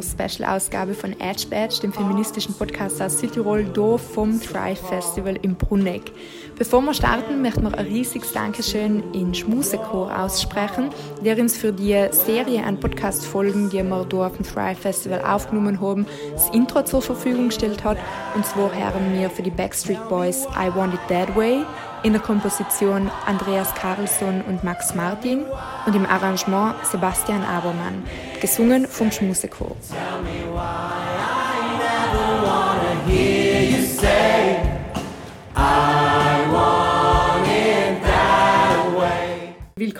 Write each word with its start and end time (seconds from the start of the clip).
zur 0.00 0.26
Special-Ausgabe 0.26 0.94
von 0.94 1.18
Edge 1.20 1.46
Badge, 1.50 1.80
dem 1.82 1.92
feministischen 1.92 2.54
Podcast 2.54 3.00
aus 3.02 3.18
Südtirol, 3.18 3.64
hier 3.74 3.98
vom 3.98 4.40
Thrive 4.40 4.80
Festival 4.80 5.38
im 5.42 5.54
Brunneck. 5.54 6.12
Bevor 6.56 6.80
wir 6.82 6.94
starten, 6.94 7.42
möchten 7.42 7.62
wir 7.62 7.76
ein 7.76 7.86
riesiges 7.86 8.32
Dankeschön 8.32 9.02
in 9.12 9.34
Schmusechor 9.34 10.16
aussprechen, 10.16 10.90
der 11.24 11.38
uns 11.38 11.56
für 11.56 11.72
die 11.72 12.08
Serie 12.10 12.64
an 12.64 12.80
Podcast-Folgen, 12.80 13.70
die 13.70 13.82
wir 13.82 14.06
hier 14.10 14.26
auf 14.26 14.36
dem 14.36 14.44
Thrive 14.44 14.80
Festival 14.80 15.22
aufgenommen 15.22 15.80
haben, 15.80 16.06
das 16.32 16.48
Intro 16.50 16.82
zur 16.82 17.02
Verfügung 17.02 17.46
gestellt 17.46 17.84
hat. 17.84 17.98
Und 18.34 18.46
zwar 18.46 18.74
haben 18.74 19.12
wir 19.12 19.28
für 19.30 19.42
die 19.42 19.50
Backstreet 19.50 20.08
Boys 20.08 20.46
I 20.56 20.74
Want 20.74 20.94
It 20.94 21.00
That 21.08 21.36
Way, 21.36 21.64
in 22.02 22.12
der 22.12 22.22
Komposition 22.22 23.10
Andreas 23.26 23.74
Karlsson 23.74 24.42
und 24.42 24.64
Max 24.64 24.94
Martin 24.94 25.44
und 25.86 25.94
im 25.94 26.06
Arrangement 26.06 26.74
Sebastian 26.84 27.42
Abermann, 27.44 28.04
gesungen 28.40 28.86
vom 28.86 29.10
Schmusechor. 29.10 29.76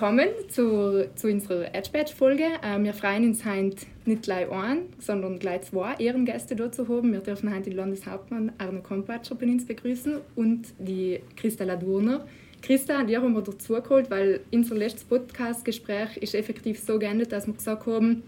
Willkommen 0.01 0.31
zu, 0.49 1.11
zu 1.15 1.29
unserer 1.29 1.75
Edge 1.75 1.91
Badge 1.93 2.15
Folge. 2.17 2.45
Äh, 2.63 2.83
wir 2.83 2.95
freuen 2.95 3.23
uns 3.25 3.45
heute 3.45 3.77
nicht 4.07 4.23
gleich 4.23 4.51
ein, 4.51 4.85
sondern 4.99 5.39
gleich 5.39 5.61
zwei 5.61 5.93
Ehrengäste 5.99 6.57
dort 6.57 6.75
zu 6.75 6.89
haben. 6.89 7.13
Wir 7.13 7.21
dürfen 7.21 7.55
heute 7.55 7.65
den 7.65 7.77
Landeshauptmann 7.77 8.51
Arno 8.57 8.81
Kompatscher 8.81 9.35
bei 9.35 9.45
uns 9.45 9.67
begrüßen 9.67 10.17
und 10.37 10.69
die 10.79 11.21
Christa 11.37 11.65
Ladurner. 11.65 12.27
Christa, 12.63 13.05
die 13.05 13.15
haben 13.15 13.35
wir 13.35 13.43
dazu 13.43 13.75
geholt, 13.75 14.11
weil 14.11 14.41
unser 14.51 14.75
letztes 14.75 15.05
Podcast-Gespräch 15.05 16.17
ist 16.17 16.35
effektiv 16.35 16.81
so 16.81 16.99
geendet, 16.99 17.31
dass 17.33 17.47
wir 17.47 17.53
gesagt 17.53 17.85
haben, 17.85 18.23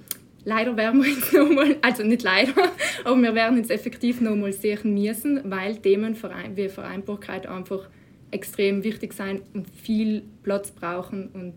leider 0.44 0.76
werden 0.76 1.02
wir 1.02 1.08
jetzt 1.08 1.32
nochmal, 1.32 1.76
also 1.80 2.02
nicht 2.02 2.22
leider, 2.22 2.52
aber 3.02 3.16
wir 3.16 3.34
werden 3.34 3.56
jetzt 3.56 3.70
effektiv 3.70 4.20
nochmal 4.20 4.52
sehen 4.52 4.92
müssen, 4.92 5.40
weil 5.50 5.76
Themen 5.76 6.18
wie 6.54 6.68
Vereinbarkeit 6.68 7.46
einfach 7.46 7.88
extrem 8.32 8.82
wichtig 8.82 9.12
sein 9.12 9.42
und 9.54 9.68
viel 9.70 10.22
Platz 10.42 10.70
brauchen 10.72 11.28
und 11.32 11.54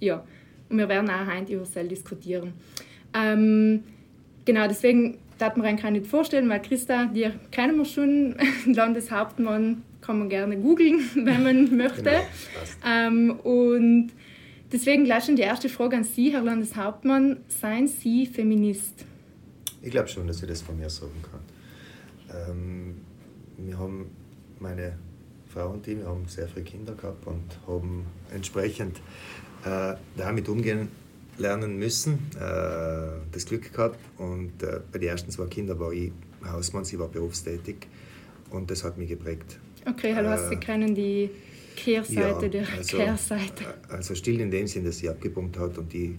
ja, 0.00 0.24
und 0.68 0.78
wir 0.78 0.88
werden 0.88 1.10
auch 1.10 1.26
heute 1.26 1.54
über 1.54 1.64
das 1.64 1.88
diskutieren. 1.88 2.52
Ähm, 3.14 3.82
genau, 4.44 4.68
deswegen 4.68 5.18
darf 5.38 5.56
man 5.56 5.66
eigentlich 5.66 5.90
nicht 5.90 6.06
vorstellen, 6.06 6.48
weil 6.48 6.60
Christa, 6.60 7.06
die 7.06 7.30
kennen 7.50 7.78
wir 7.78 7.84
schon, 7.84 8.36
Landeshauptmann 8.66 9.82
kann 10.00 10.18
man 10.18 10.28
gerne 10.28 10.56
googeln, 10.56 11.00
wenn 11.14 11.42
man 11.42 11.76
möchte. 11.76 12.02
Genau, 12.02 12.20
ähm, 12.86 13.30
und 13.40 14.10
deswegen 14.70 15.04
gleich 15.04 15.24
schon 15.24 15.36
die 15.36 15.42
erste 15.42 15.68
Frage 15.68 15.96
an 15.96 16.04
Sie, 16.04 16.32
Herr 16.32 16.42
Landeshauptmann. 16.42 17.38
Seien 17.48 17.88
Sie 17.88 18.26
Feminist? 18.26 19.04
Ich 19.80 19.90
glaube 19.90 20.08
schon, 20.08 20.26
dass 20.26 20.42
ich 20.42 20.48
das 20.48 20.60
von 20.60 20.78
mir 20.78 20.90
sagen 20.90 21.12
kann. 21.22 22.50
Ähm, 22.50 22.96
wir 23.56 23.78
haben 23.78 24.10
meine 24.60 24.98
Frauenteam, 25.58 25.98
wir 26.00 26.06
haben 26.06 26.24
sehr 26.28 26.46
viele 26.46 26.64
Kinder 26.64 26.94
gehabt 26.94 27.26
und 27.26 27.42
haben 27.66 28.06
entsprechend 28.32 28.98
äh, 29.64 29.94
damit 30.16 30.48
umgehen 30.48 30.88
lernen 31.36 31.78
müssen, 31.78 32.14
äh, 32.36 32.40
das 33.32 33.44
Glück 33.46 33.72
gehabt. 33.72 33.98
Und 34.18 34.62
äh, 34.62 34.80
bei 34.92 35.00
den 35.00 35.08
ersten 35.08 35.32
zwei 35.32 35.46
Kindern 35.46 35.80
war 35.80 35.92
ich 35.92 36.12
Hausmann, 36.44 36.84
sie 36.84 36.96
war 36.98 37.08
berufstätig 37.08 37.88
und 38.50 38.70
das 38.70 38.84
hat 38.84 38.98
mich 38.98 39.08
geprägt. 39.08 39.58
Okay, 39.84 40.12
also 40.12 40.30
hast 40.30 40.48
Sie 40.48 40.54
äh, 40.54 40.58
kennen 40.58 40.94
die 40.94 41.30
Kehrseite 41.74 42.46
ja, 42.46 42.48
der 42.48 42.64
also, 42.76 42.96
Kehrseite. 42.96 43.64
Äh, 43.64 43.92
also 43.94 44.14
still 44.14 44.40
in 44.40 44.52
dem 44.52 44.68
Sinn, 44.68 44.84
dass 44.84 44.98
sie 44.98 45.08
abgepumpt 45.08 45.58
hat 45.58 45.76
und 45.76 45.92
die 45.92 46.18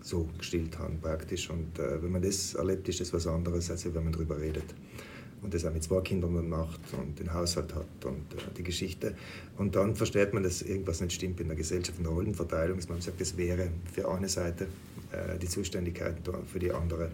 so 0.00 0.28
gestillt 0.36 0.76
haben 0.80 0.98
praktisch. 1.00 1.48
Und 1.48 1.78
äh, 1.78 2.02
wenn 2.02 2.10
man 2.10 2.22
das 2.22 2.54
erlebt, 2.54 2.88
ist 2.88 3.00
das 3.00 3.12
was 3.12 3.28
anderes, 3.28 3.70
als 3.70 3.84
wenn 3.84 4.02
man 4.02 4.12
darüber 4.12 4.40
redet 4.40 4.74
und 5.44 5.52
das 5.52 5.64
auch 5.64 5.72
mit 5.72 5.84
zwei 5.84 6.00
Kindern 6.00 6.48
macht 6.48 6.80
und 6.98 7.18
den 7.20 7.32
Haushalt 7.32 7.74
hat 7.74 8.04
und 8.04 8.32
äh, 8.32 8.54
die 8.56 8.64
Geschichte. 8.64 9.14
Und 9.58 9.76
dann 9.76 9.94
versteht 9.94 10.32
man, 10.32 10.42
dass 10.42 10.62
irgendwas 10.62 11.00
nicht 11.00 11.12
stimmt 11.12 11.38
in 11.38 11.48
der 11.48 11.56
Gesellschaft, 11.56 11.98
in 11.98 12.04
der 12.04 12.12
Rollenverteilung. 12.12 12.78
Man 12.88 13.00
sagt, 13.00 13.20
das 13.20 13.36
wäre 13.36 13.68
für 13.92 14.10
eine 14.10 14.28
Seite 14.28 14.66
äh, 15.12 15.38
die 15.38 15.48
Zuständigkeit 15.48 16.16
für 16.50 16.58
die 16.58 16.72
andere 16.72 17.10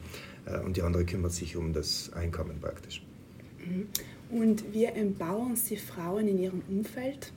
äh, 0.47 0.61
und 0.61 0.77
die 0.77 0.83
andere 0.83 1.05
kümmert 1.05 1.33
sich 1.33 1.57
um 1.57 1.73
das 1.73 2.13
Einkommen 2.13 2.61
praktisch. 2.61 3.03
Mhm. 3.59 3.89
Und 4.31 4.73
wie 4.73 4.85
empowern 4.85 5.57
Sie 5.57 5.77
Frauen 5.77 6.29
in 6.29 6.39
ihrem 6.39 6.63
Umfeld? 6.69 7.33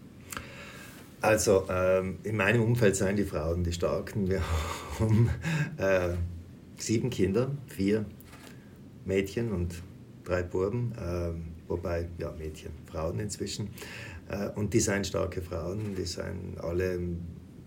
Also 1.22 1.66
ähm, 1.70 2.18
in 2.24 2.38
meinem 2.38 2.62
Umfeld 2.62 2.96
seien 2.96 3.16
die 3.16 3.24
Frauen 3.24 3.64
die 3.64 3.74
Starken. 3.74 4.30
Wir 4.30 4.42
haben 5.00 5.30
äh, 5.78 6.10
sieben 6.78 7.10
Kinder, 7.10 7.50
vier 7.68 8.06
Mädchen 9.06 9.52
und 9.52 9.74
drei 10.24 10.44
Buben, 10.44 10.94
äh, 10.98 11.32
wobei, 11.70 12.08
ja, 12.18 12.32
Mädchen, 12.38 12.72
Frauen 12.86 13.20
inzwischen. 13.20 13.70
Äh, 14.30 14.50
und 14.56 14.74
die 14.74 14.80
seien 14.80 15.04
starke 15.04 15.42
Frauen, 15.42 15.96
die 15.96 16.06
seien 16.06 16.58
alle 16.62 17.00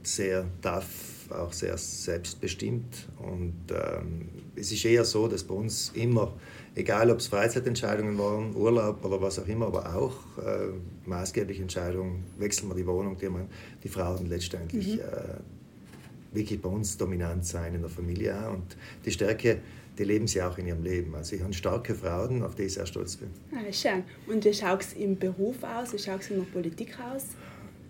sehr 0.03 0.47
tough, 0.63 1.31
auch 1.31 1.53
sehr 1.53 1.77
selbstbestimmt. 1.77 3.09
Und 3.19 3.55
ähm, 3.71 4.29
es 4.55 4.73
ist 4.73 4.85
eher 4.85 5.05
so, 5.05 5.29
dass 5.29 5.43
bei 5.43 5.55
uns 5.55 5.91
immer, 5.95 6.33
egal 6.75 7.11
ob 7.11 7.19
es 7.19 7.27
Freizeitentscheidungen 7.27 8.17
waren, 8.19 8.55
Urlaub 8.55 9.05
oder 9.05 9.21
was 9.21 9.39
auch 9.39 9.49
immer, 9.49 9.67
aber 9.67 9.95
auch 9.97 10.15
äh, 10.39 10.69
maßgebliche 11.07 11.63
Entscheidungen, 11.63 12.25
wechseln 12.39 12.69
wir 12.69 12.77
die 12.77 12.87
Wohnung, 12.87 13.17
die, 13.19 13.29
man, 13.29 13.49
die 13.83 13.89
Frauen 13.89 14.27
letztendlich 14.27 14.97
mhm. 14.97 15.01
äh, 15.01 16.35
wirklich 16.37 16.61
bei 16.61 16.69
uns 16.69 16.97
dominant 16.97 17.45
sein 17.45 17.75
in 17.75 17.81
der 17.81 17.91
Familie. 17.91 18.37
Und 18.51 18.77
die 19.05 19.11
Stärke 19.11 19.59
die 19.99 20.05
leben 20.05 20.27
sie 20.27 20.43
auch 20.43 20.59
in 20.59 20.67
ihrem 20.67 20.83
Leben. 20.83 21.15
Also 21.15 21.37
ich 21.37 21.43
habe 21.43 21.53
starke 21.53 21.95
Frauen, 21.95 22.43
auf 22.43 22.55
die 22.55 22.65
ich 22.65 22.75
sehr 22.75 22.87
stolz 22.87 23.17
bin. 23.17 23.31
Ah, 23.53 23.73
schön. 23.73 24.05
Und 24.27 24.45
wie 24.45 24.53
schaut 24.53 24.83
es 24.83 24.93
im 24.93 25.19
Beruf 25.19 25.63
aus? 25.63 25.93
Wie 25.93 25.99
schaut 25.99 26.21
es 26.21 26.31
in 26.31 26.39
der 26.39 26.47
Politik 26.47 26.97
aus? 27.01 27.29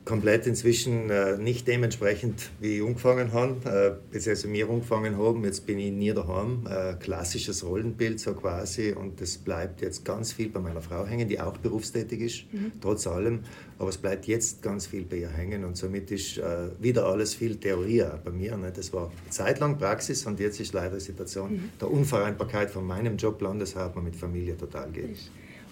Komplett 0.07 0.47
inzwischen 0.47 1.11
äh, 1.11 1.37
nicht 1.37 1.67
dementsprechend, 1.67 2.51
wie 2.61 2.77
ich 2.77 2.83
angefangen 2.83 3.33
habe, 3.33 3.99
äh, 3.99 4.13
beziehungsweise 4.13 4.53
wir 4.53 4.71
angefangen 4.71 5.19
haben. 5.19 5.45
Jetzt 5.45 5.67
bin 5.67 5.81
ich 5.81 5.91
nie 5.93 6.15
daheim. 6.15 6.65
Äh, 6.71 6.95
klassisches 6.95 7.65
Rollenbild 7.65 8.21
so 8.21 8.33
quasi 8.33 8.93
und 8.93 9.21
das 9.21 9.37
bleibt 9.37 9.83
jetzt 9.83 10.05
ganz 10.05 10.33
viel 10.33 10.49
bei 10.49 10.61
meiner 10.61 10.81
Frau 10.81 11.05
hängen, 11.05 11.29
die 11.29 11.41
auch 11.41 11.59
berufstätig 11.59 12.21
ist, 12.21 12.45
mhm. 12.53 12.73
trotz 12.81 13.07
allem. 13.09 13.41
Aber 13.79 13.89
es 13.89 13.99
bleibt 13.99 14.27
jetzt 14.27 14.63
ganz 14.63 14.87
viel 14.87 15.03
bei 15.03 15.17
ihr 15.17 15.29
hängen 15.29 15.65
und 15.65 15.77
somit 15.77 16.13
ist 16.13 16.39
äh, 16.39 16.69
wieder 16.79 17.05
alles 17.07 17.35
viel 17.35 17.57
Theorie 17.57 18.05
auch 18.05 18.19
bei 18.19 18.31
mir. 18.31 18.57
Ne? 18.57 18.73
Das 18.75 18.93
war 18.93 19.11
zeitlang 19.29 19.77
Praxis 19.77 20.25
und 20.25 20.39
jetzt 20.39 20.61
ist 20.61 20.73
leider 20.73 20.95
die 20.95 21.05
Situation 21.05 21.53
mhm. 21.53 21.71
der 21.81 21.91
Unvereinbarkeit 21.91 22.71
von 22.71 22.87
meinem 22.87 23.17
Job 23.17 23.43
Landeshauptmann 23.43 24.05
mit 24.05 24.15
Familie 24.15 24.57
total 24.57 24.89
geht. 24.91 25.19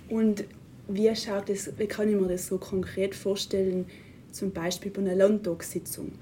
Und 0.09 0.45
wie, 0.89 1.15
schaut 1.15 1.49
das, 1.49 1.71
wie 1.79 1.87
kann 1.87 2.09
ich 2.09 2.17
mir 2.17 2.27
das 2.27 2.49
so 2.49 2.59
konkret 2.59 3.15
vorstellen? 3.15 3.87
Zum 4.35 4.51
Beispiel 4.51 4.91
bei 4.91 5.01
einer 5.01 5.15
Landtagssitzung. 5.15 6.13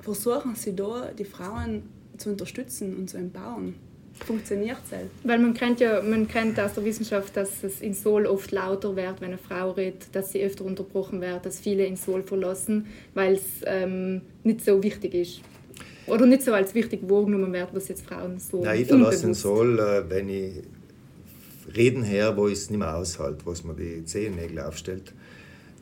Versuchen 0.00 0.54
Sie 0.54 0.74
da, 0.74 1.10
die 1.16 1.24
Frauen 1.24 1.82
zu 2.16 2.30
unterstützen 2.30 2.96
und 2.96 3.10
zu 3.10 3.18
empowern? 3.18 3.74
Funktioniert 4.24 4.78
es? 4.90 4.98
Weil 5.26 5.38
man 5.38 5.54
kennt 5.54 5.80
ja 5.80 6.02
man 6.02 6.28
kennt 6.28 6.58
aus 6.58 6.74
der 6.74 6.84
Wissenschaft, 6.84 7.36
dass 7.36 7.62
es 7.62 7.80
in 7.80 7.94
Sol 7.94 8.26
oft 8.26 8.50
lauter 8.50 8.96
wird, 8.96 9.20
wenn 9.20 9.28
eine 9.28 9.38
Frau 9.38 9.70
redet, 9.70 10.08
dass 10.12 10.32
sie 10.32 10.42
öfter 10.42 10.64
unterbrochen 10.64 11.20
wird, 11.20 11.46
dass 11.46 11.60
viele 11.60 11.86
in 11.86 11.96
Sol 11.96 12.22
verlassen, 12.22 12.86
weil 13.14 13.34
es 13.34 13.62
ähm, 13.64 14.22
nicht 14.42 14.64
so 14.64 14.82
wichtig 14.82 15.14
ist. 15.14 15.40
Oder 16.06 16.26
nicht 16.26 16.42
so 16.42 16.52
als 16.52 16.74
wichtig 16.74 17.00
wahrgenommen 17.08 17.52
wird, 17.52 17.68
was 17.72 17.88
jetzt 17.88 18.04
Frauen 18.04 18.38
so 18.38 18.62
Nein, 18.62 18.82
ich 18.82 18.88
verlasse 18.88 19.26
den 19.26 19.34
Sol, 19.34 19.78
äh, 19.78 20.10
wenn 20.10 20.28
ich 20.28 20.62
reden 21.76 22.02
her, 22.02 22.36
wo 22.36 22.48
ich 22.48 22.54
es 22.54 22.70
nicht 22.70 22.78
mehr 22.78 22.96
aushalte, 22.96 23.46
wo 23.46 23.52
es 23.52 23.64
mir 23.64 23.74
die 23.74 24.04
Zehennägel 24.04 24.60
aufstellt. 24.60 25.12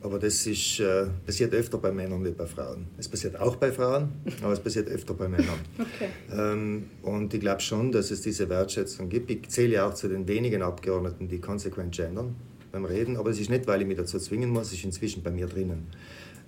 Aber 0.01 0.17
das 0.17 0.47
ist, 0.47 0.79
äh, 0.79 1.07
passiert 1.25 1.53
öfter 1.53 1.77
bei 1.77 1.91
Männern 1.91 2.23
wie 2.23 2.31
bei 2.31 2.45
Frauen. 2.45 2.87
Es 2.97 3.09
passiert 3.09 3.37
auch 3.39 3.57
bei 3.57 3.71
Frauen, 3.71 4.09
aber 4.41 4.53
es 4.53 4.59
passiert 4.59 4.87
öfter 4.87 5.13
bei 5.13 5.27
Männern. 5.27 5.59
Okay. 5.77 6.09
Ähm, 6.31 6.85
und 7.01 7.33
ich 7.33 7.39
glaube 7.41 7.59
schon, 7.59 7.91
dass 7.91 8.09
es 8.09 8.21
diese 8.21 8.47
Wertschätzung 8.47 9.09
gibt. 9.09 9.29
Ich 9.29 9.49
zähle 9.49 9.73
ja 9.73 9.87
auch 9.87 9.93
zu 9.93 10.07
den 10.07 10.27
wenigen 10.27 10.61
Abgeordneten, 10.61 11.27
die 11.27 11.39
konsequent 11.39 11.95
gendern 11.95 12.35
beim 12.71 12.85
Reden. 12.85 13.17
Aber 13.17 13.29
es 13.29 13.39
ist 13.39 13.49
nicht, 13.49 13.67
weil 13.67 13.81
ich 13.81 13.87
mich 13.87 13.97
dazu 13.97 14.19
zwingen 14.19 14.49
muss, 14.49 14.67
es 14.67 14.73
ist 14.73 14.85
inzwischen 14.85 15.21
bei 15.21 15.31
mir 15.31 15.47
drinnen. 15.47 15.87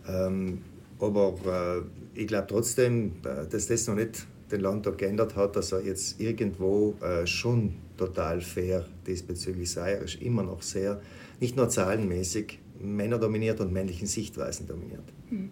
Ähm, 0.07 0.59
aber 1.00 1.86
äh, 2.15 2.19
ich 2.19 2.27
glaube 2.27 2.47
trotzdem, 2.47 3.13
äh, 3.25 3.47
dass 3.50 3.68
das 3.68 3.88
noch 3.88 3.95
nicht 3.95 4.27
den 4.51 4.62
Landtag 4.62 4.97
geändert 4.97 5.36
hat, 5.36 5.56
dass 5.56 5.71
er 5.71 5.81
jetzt 5.81 6.19
irgendwo 6.19 6.95
äh, 7.01 7.25
schon 7.25 7.75
total 7.97 8.42
fair 8.42 8.86
diesbezüglich 9.07 9.71
sei. 9.71 9.94
Er 9.94 10.01
ist 10.04 10.21
immer 10.21 10.44
noch 10.44 10.62
sehr, 10.62 11.01
nicht 11.39 11.56
nur 11.56 11.69
zahlenmäßig, 11.69 12.59
Männer 12.81 13.18
dominiert 13.18 13.60
und 13.60 13.72
männlichen 13.72 14.07
Sichtweisen 14.07 14.68
dominiert. 14.68 15.04
Hm. 15.30 15.50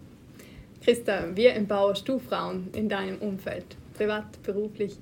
Christa, 0.82 1.28
wie 1.34 1.46
empowerst 1.46 2.08
du 2.08 2.18
Frauen 2.18 2.68
in 2.74 2.88
deinem 2.88 3.18
Umfeld, 3.18 3.76
privat, 3.94 4.42
beruflich? 4.42 4.98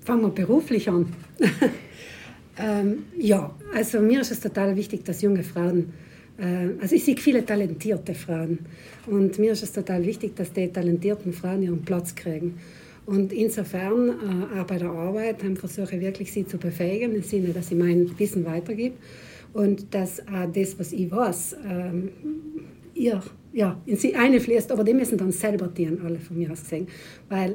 Fangen 0.00 0.22
wir 0.22 0.30
beruflich 0.30 0.88
an. 0.88 1.12
ähm, 2.58 3.04
ja, 3.18 3.54
also 3.74 4.00
mir 4.00 4.22
ist 4.22 4.32
es 4.32 4.40
total 4.40 4.74
wichtig, 4.76 5.04
dass 5.04 5.20
junge 5.20 5.42
Frauen, 5.42 5.92
äh, 6.38 6.80
also 6.80 6.96
ich 6.96 7.04
sehe 7.04 7.16
viele 7.16 7.44
talentierte 7.44 8.14
Frauen 8.14 8.60
und 9.06 9.38
mir 9.38 9.52
ist 9.52 9.62
es 9.62 9.72
total 9.72 10.04
wichtig, 10.04 10.34
dass 10.36 10.52
die 10.52 10.68
talentierten 10.68 11.32
Frauen 11.32 11.62
ihren 11.62 11.82
Platz 11.82 12.14
kriegen. 12.14 12.58
Und 13.04 13.32
insofern, 13.32 14.08
äh, 14.08 14.60
auch 14.60 14.66
bei 14.66 14.78
der 14.78 14.90
Arbeit, 14.90 15.42
versuche 15.56 15.96
ich 15.96 16.00
wirklich, 16.00 16.32
sie 16.32 16.46
zu 16.46 16.56
befähigen, 16.56 17.14
im 17.14 17.22
Sinne, 17.22 17.48
dass 17.52 17.70
ich 17.70 17.76
mein 17.76 18.18
Wissen 18.18 18.44
weitergebe 18.46 18.94
und 19.52 19.94
dass 19.94 20.20
auch 20.20 20.50
das, 20.52 20.78
was 20.78 20.92
ich 20.92 21.10
weiß, 21.10 21.56
ähm, 21.68 22.08
ihr 22.94 23.22
ja, 23.52 23.80
in 23.86 23.96
sie 23.96 24.14
einfließt, 24.14 24.72
aber 24.72 24.84
die 24.84 24.94
müssen 24.94 25.18
dann 25.18 25.32
selber 25.32 25.72
tun, 25.72 26.00
alle 26.04 26.18
von 26.18 26.38
mir 26.38 26.50
aus 26.50 26.62
gesehen. 26.62 26.86
Weil 27.28 27.54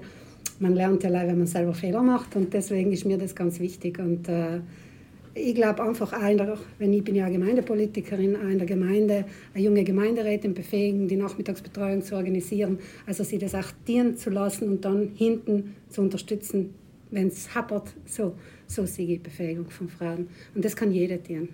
man 0.60 0.76
lernt 0.76 1.04
ja 1.04 1.10
leider, 1.10 1.30
wenn 1.30 1.40
man 1.40 1.48
selber 1.48 1.74
Fehler 1.74 2.02
macht 2.02 2.36
und 2.36 2.54
deswegen 2.54 2.92
ist 2.92 3.06
mir 3.06 3.18
das 3.18 3.36
ganz 3.36 3.60
wichtig. 3.60 4.00
Und 4.00 4.28
äh, 4.28 4.60
ich 5.34 5.56
glaube 5.56 5.84
einfach 5.84 6.14
auch, 6.14 6.60
wenn 6.80 6.94
ich 6.94 7.04
bin 7.04 7.16
ja 7.16 7.30
Gemeindepolitikerin, 7.30 8.36
auch 8.36 8.50
in 8.50 8.58
der 8.58 8.68
Gemeinde 8.68 9.26
eine 9.54 9.64
junge 9.64 9.84
Gemeinderätin 9.84 10.54
befähigen, 10.54 11.08
die 11.08 11.16
Nachmittagsbetreuung 11.16 12.02
zu 12.02 12.16
organisieren, 12.16 12.80
also 13.06 13.24
sie 13.24 13.38
das 13.38 13.54
auch 13.54 13.72
dienen 13.88 14.18
zu 14.18 14.30
lassen 14.30 14.70
und 14.70 14.86
dann 14.86 15.12
hinten 15.16 15.76
zu 15.90 16.02
unterstützen, 16.02 16.74
wenn 17.12 17.28
es 17.28 17.54
happert, 17.56 17.94
so, 18.06 18.34
so 18.68 18.86
sehe 18.86 19.16
ich 19.16 19.24
Befähigung 19.24 19.70
von 19.70 19.88
Frauen. 19.88 20.28
Und 20.56 20.66
das 20.66 20.76
kann 20.76 20.92
jeder 20.92 21.22
tun. 21.22 21.50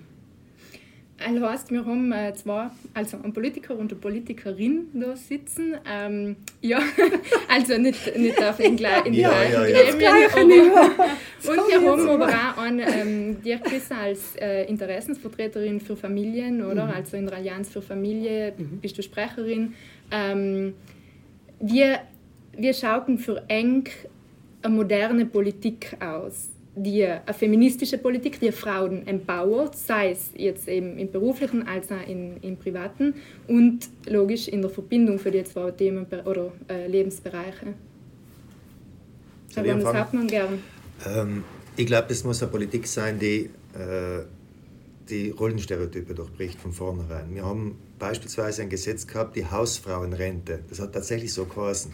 Also 1.25 1.50
heißt, 1.50 1.72
wir 1.72 1.86
haben 1.86 2.12
äh, 2.12 2.34
zwei, 2.34 2.70
also 2.94 3.18
einen 3.18 3.34
Politiker 3.34 3.75
und 3.75 3.92
eine 3.92 4.00
Politikerin 4.00 4.88
da 4.94 5.16
sitzen. 5.16 5.75
Ähm, 5.90 6.36
ja, 6.62 6.80
also 7.48 7.78
nicht, 7.78 8.18
nicht 8.18 8.44
auf 8.44 8.58
den 8.58 8.75
gleichen 8.75 9.14
ja, 9.14 9.31
ja, 9.44 9.66
ja, 9.66 9.92
Gremien, 10.28 10.72
aber, 10.72 10.81
und 11.50 11.68
wir 11.68 11.92
haben 11.92 12.10
aber 12.10 12.28
auch 12.28 12.62
eine, 12.62 12.84
ähm, 12.84 13.38
Christa 13.64 13.98
als 14.02 14.36
äh, 14.36 14.66
Interessensvertreterin 14.66 15.80
für 15.80 15.96
Familien, 15.96 16.66
oder? 16.66 16.86
Mhm. 16.86 16.94
Also 16.94 17.18
in 17.18 17.25
der 17.25 17.38
Allianz 17.38 17.70
für 17.70 17.81
Familie 17.81 18.54
mhm. 18.58 18.80
bist 18.80 18.98
du 18.98 19.04
Sprecherin. 19.04 19.74
Ähm, 20.12 20.74
wir, 21.60 22.00
wir 22.58 22.74
schauen 22.74 23.18
für 23.18 23.44
eng 23.48 23.90
eine 24.62 24.74
moderne 24.74 25.25
Politik 25.25 25.98
aus 26.00 26.53
die 26.75 27.06
eine 27.06 27.22
feministische 27.34 27.98
Politik, 27.98 28.40
die 28.40 28.52
Frauen 28.52 29.06
empowert, 29.06 29.78
sei 29.78 30.12
es 30.12 30.31
jetzt 30.36 30.68
eben 30.68 30.98
im 30.98 31.12
beruflichen 31.12 31.68
als 31.68 31.92
auch 31.92 32.08
in, 32.08 32.38
im 32.42 32.58
privaten 32.58 33.14
und 33.48 33.90
logisch 34.08 34.48
in 34.48 34.62
der 34.62 34.72
Verbindung 34.72 35.20
für 35.20 35.31
die 35.31 35.44
zwei 35.44 35.72
Themen 35.72 36.06
oder 36.25 36.52
äh, 36.70 36.88
Lebensbereiche. 36.88 37.74
Herr 39.54 39.64
Bundeshauptmann, 39.64 40.28
gern. 40.28 40.60
Ähm, 41.06 41.44
ich 41.75 41.86
glaube, 41.86 42.08
es 42.10 42.24
muss 42.24 42.42
eine 42.42 42.52
Politik 42.52 42.88
sein, 42.88 43.20
die 43.20 43.50
äh, 43.75 44.24
die 45.10 45.31
Rollenstereotype 45.31 46.14
durchbricht 46.14 46.60
von 46.60 46.72
vornherein. 46.72 47.34
Wir 47.34 47.46
haben 47.46 47.78
beispielsweise 48.00 48.62
ein 48.62 48.70
Gesetz 48.70 49.06
gehabt, 49.06 49.36
die 49.36 49.46
Hausfrauenrente. 49.46 50.60
Das 50.70 50.80
hat 50.80 50.94
tatsächlich 50.94 51.34
so 51.34 51.46
geheißen. 51.46 51.92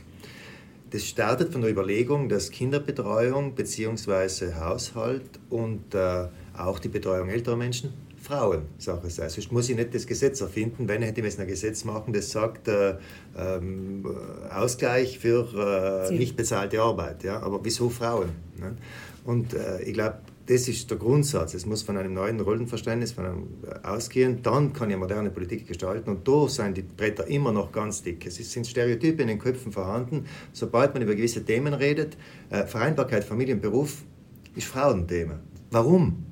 Das 0.92 1.06
startet 1.06 1.52
von 1.52 1.62
der 1.62 1.70
Überlegung, 1.70 2.30
dass 2.30 2.50
Kinderbetreuung 2.50 3.54
bzw. 3.54 4.54
Haushalt 4.56 5.40
und 5.50 5.94
äh, 5.94 6.28
auch 6.58 6.80
die 6.80 6.90
Betreuung 6.90 7.30
älterer 7.30 7.56
Menschen 7.56 7.94
Frauen 8.22 8.64
Sache 8.78 9.10
sei. 9.10 9.30
Sonst 9.30 9.52
muss 9.52 9.70
ich 9.70 9.76
nicht 9.76 9.94
das 9.94 10.06
Gesetz 10.06 10.42
erfinden. 10.42 10.88
Wenn, 10.88 11.02
hätte 11.02 11.22
ich 11.22 11.40
ein 11.40 11.48
Gesetz 11.48 11.84
machen, 11.86 12.14
das 12.14 12.32
sagt 12.32 12.68
äh, 12.68 12.96
ähm, 13.38 14.06
Ausgleich 14.52 15.20
für 15.20 16.08
äh, 16.10 16.14
nicht 16.14 16.36
bezahlte 16.36 16.82
Arbeit. 16.82 17.24
Ja? 17.24 17.40
Aber 17.40 17.60
wieso 17.64 17.90
Frauen? 17.90 18.30
Ne? 18.60 18.76
Und 19.26 19.54
äh, 19.54 19.82
ich 19.84 19.94
glaube, 19.94 20.20
das 20.50 20.68
ist 20.68 20.90
der 20.90 20.98
Grundsatz. 20.98 21.54
Es 21.54 21.68
muss 21.68 21.84
von 21.84 21.96
einem 21.96 22.16
neuen 22.16 22.40
Rollenverständnis 22.40 23.12
von 23.12 23.26
einem 23.26 23.48
äh, 23.64 23.88
ausgehen. 23.88 24.42
Dann 24.42 24.74
kann 24.74 24.90
ich 24.90 24.98
moderne 24.98 25.30
Politik 25.30 25.68
gestalten. 25.68 26.10
Und 26.10 26.28
da 26.28 26.48
sind 26.48 26.76
die 26.76 26.82
Bretter 26.82 27.28
immer 27.28 27.52
noch 27.52 27.72
ganz 27.72 28.02
dick. 28.02 28.26
Es 28.26 28.38
sind 28.38 28.66
Stereotype 28.66 29.22
in 29.22 29.28
den 29.28 29.38
Köpfen 29.38 29.72
vorhanden. 29.72 30.26
Sobald 30.52 30.96
man 30.96 31.04
über 31.04 31.14
gewisse 31.14 31.46
Themen 31.46 31.76
redet, 31.76 32.18
äh, 32.50 32.66
Vereinbarkeit, 32.66 33.24
Familie 33.24 33.54
und 33.54 33.62
Beruf 33.62 34.02
ist 34.56 34.66
Frauenthema. 34.66 35.40
Warum? 35.70 36.26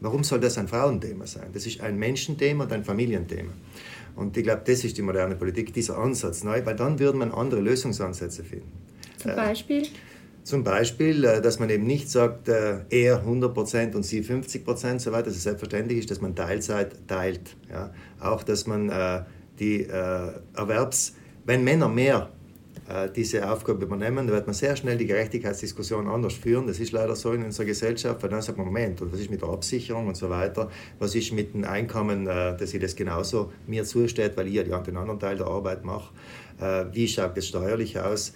Warum 0.00 0.24
soll 0.24 0.40
das 0.40 0.58
ein 0.58 0.68
Frauenthema 0.68 1.26
sein? 1.26 1.48
Das 1.54 1.64
ist 1.64 1.80
ein 1.80 1.98
Menschenthema 1.98 2.64
und 2.64 2.72
ein 2.72 2.84
Familienthema. 2.84 3.52
Und 4.14 4.36
ich 4.36 4.44
glaube, 4.44 4.60
das 4.66 4.84
ist 4.84 4.98
die 4.98 5.02
moderne 5.02 5.36
Politik, 5.36 5.72
dieser 5.72 5.96
Ansatz 5.96 6.44
neu, 6.44 6.66
weil 6.66 6.76
dann 6.76 6.98
würde 6.98 7.16
man 7.16 7.32
andere 7.32 7.62
Lösungsansätze 7.62 8.44
finden. 8.44 8.72
Zum 9.16 9.34
Beispiel? 9.36 9.84
Äh, 9.84 10.11
zum 10.44 10.64
Beispiel, 10.64 11.24
äh, 11.24 11.40
dass 11.40 11.58
man 11.58 11.70
eben 11.70 11.84
nicht 11.84 12.10
sagt, 12.10 12.48
äh, 12.48 12.80
er 12.90 13.24
100% 13.24 13.94
und 13.94 14.02
sie 14.02 14.22
50%, 14.22 14.98
so 14.98 15.12
weiter, 15.12 15.24
dass 15.24 15.36
es 15.36 15.44
selbstverständlich 15.44 16.00
ist, 16.00 16.10
dass 16.10 16.20
man 16.20 16.34
Teilzeit 16.34 16.96
teilt. 17.06 17.56
Ja? 17.70 17.92
Auch, 18.20 18.42
dass 18.42 18.66
man 18.66 18.88
äh, 18.88 19.22
die 19.58 19.86
Erwerbs... 19.86 21.14
Wenn 21.44 21.64
Männer 21.64 21.88
mehr 21.88 22.30
diese 23.16 23.50
Aufgabe 23.50 23.84
übernehmen, 23.84 24.18
dann 24.18 24.28
wird 24.28 24.46
man 24.46 24.54
sehr 24.54 24.76
schnell 24.76 24.96
die 24.96 25.06
Gerechtigkeitsdiskussion 25.06 26.06
anders 26.08 26.34
führen. 26.34 26.66
Das 26.66 26.78
ist 26.78 26.92
leider 26.92 27.16
so 27.16 27.32
in 27.32 27.44
unserer 27.44 27.66
Gesellschaft, 27.66 28.22
weil 28.22 28.30
dann 28.30 28.42
sagt 28.42 28.58
man, 28.58 28.66
Moment, 28.66 29.00
und 29.02 29.12
was 29.12 29.20
ist 29.20 29.30
mit 29.30 29.42
der 29.42 29.48
Absicherung 29.48 30.06
und 30.08 30.16
so 30.16 30.30
weiter? 30.30 30.70
Was 30.98 31.14
ist 31.14 31.32
mit 31.32 31.54
dem 31.54 31.64
Einkommen, 31.64 32.24
dass 32.24 32.74
ich 32.74 32.80
das 32.80 32.94
genauso 32.94 33.52
mir 33.66 33.84
zusteht, 33.84 34.36
weil 34.36 34.48
ich 34.48 34.54
ja 34.54 34.62
den 34.62 34.96
anderen 34.96 35.18
Teil 35.18 35.36
der 35.36 35.46
Arbeit 35.46 35.84
mache? 35.84 36.12
Wie 36.92 37.08
schaut 37.08 37.36
das 37.36 37.46
steuerlich 37.46 37.98
aus? 37.98 38.34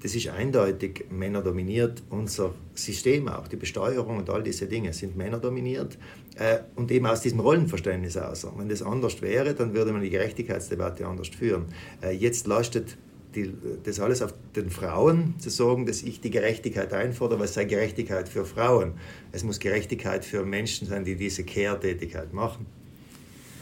Das 0.00 0.14
ist 0.14 0.28
eindeutig 0.28 1.06
männerdominiert. 1.10 2.04
Unser 2.08 2.54
System 2.74 3.28
auch, 3.28 3.48
die 3.48 3.56
Besteuerung 3.56 4.18
und 4.18 4.30
all 4.30 4.44
diese 4.44 4.66
Dinge 4.66 4.92
sind 4.92 5.16
männerdominiert. 5.16 5.98
Äh, 6.36 6.58
und 6.76 6.90
eben 6.92 7.06
aus 7.06 7.20
diesem 7.20 7.40
Rollenverständnis 7.40 8.16
aus. 8.16 8.46
Wenn 8.56 8.68
das 8.68 8.82
anders 8.82 9.20
wäre, 9.22 9.54
dann 9.54 9.74
würde 9.74 9.92
man 9.92 10.02
die 10.02 10.10
Gerechtigkeitsdebatte 10.10 11.04
anders 11.04 11.28
führen. 11.28 11.64
Äh, 12.00 12.12
jetzt 12.12 12.46
lastet 12.46 12.96
die, 13.34 13.52
das 13.82 13.98
alles 13.98 14.22
auf 14.22 14.32
den 14.54 14.70
Frauen 14.70 15.34
zu 15.38 15.50
sagen, 15.50 15.84
dass 15.84 16.02
ich 16.02 16.20
die 16.20 16.30
Gerechtigkeit 16.30 16.92
einfordere, 16.92 17.40
was 17.40 17.54
sei 17.54 17.64
Gerechtigkeit 17.64 18.28
für 18.28 18.44
Frauen. 18.44 18.92
Es 19.32 19.42
muss 19.42 19.58
Gerechtigkeit 19.58 20.24
für 20.24 20.44
Menschen 20.44 20.86
sein, 20.86 21.04
die 21.04 21.16
diese 21.16 21.42
Care-Tätigkeit 21.42 22.32
machen. 22.32 22.66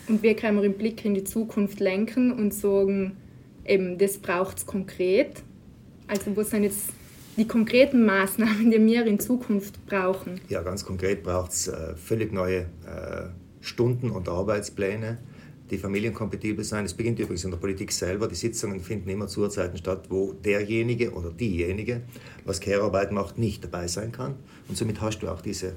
Und 0.07 0.23
wie 0.23 0.35
können 0.35 0.59
wir 0.59 0.63
den 0.63 0.75
Blick 0.75 1.05
in 1.05 1.15
die 1.15 1.25
Zukunft 1.25 1.81
lenken 1.81 2.31
und 2.31 2.53
sagen, 2.53 3.17
eben, 3.65 3.97
das 3.97 4.19
braucht 4.19 4.59
es 4.59 4.67
konkret 4.67 5.43
also 6.09 6.37
was 6.37 6.51
sind 6.51 6.65
jetzt 6.65 6.91
die 7.37 7.47
konkreten 7.47 8.05
Maßnahmen, 8.07 8.71
die 8.71 8.85
wir 8.85 9.07
in 9.07 9.19
Zukunft 9.21 9.85
brauchen? 9.87 10.41
Ja, 10.49 10.63
ganz 10.63 10.85
konkret 10.85 11.23
braucht 11.23 11.53
es 11.53 11.69
äh, 11.69 11.95
völlig 11.97 12.33
neue 12.33 12.61
äh, 12.61 13.29
Stunden 13.61 14.11
und 14.11 14.29
Arbeitspläne, 14.29 15.19
die 15.71 15.79
familienkompatibel 15.79 16.65
sein. 16.65 16.85
Es 16.85 16.95
beginnt 16.95 17.19
übrigens 17.19 17.45
in 17.45 17.51
der 17.51 17.59
Politik 17.59 17.93
selber. 17.93 18.29
Die 18.29 18.35
Sitzungen 18.35 18.81
finden 18.81 19.11
immer 19.11 19.27
zu 19.27 19.47
Zeiten 19.49 19.77
statt, 19.77 20.07
wo 20.09 20.33
derjenige 20.33 21.13
oder 21.13 21.31
diejenige, 21.31 22.03
was 22.45 22.61
Care-Arbeit 22.61 23.13
macht, 23.13 23.39
nicht 23.39 23.65
dabei 23.65 23.89
sein 23.89 24.13
kann. 24.13 24.37
Und 24.69 24.79
somit 24.79 25.01
hast 25.01 25.19
du 25.21 25.29
auch 25.29 25.41
diese 25.41 25.75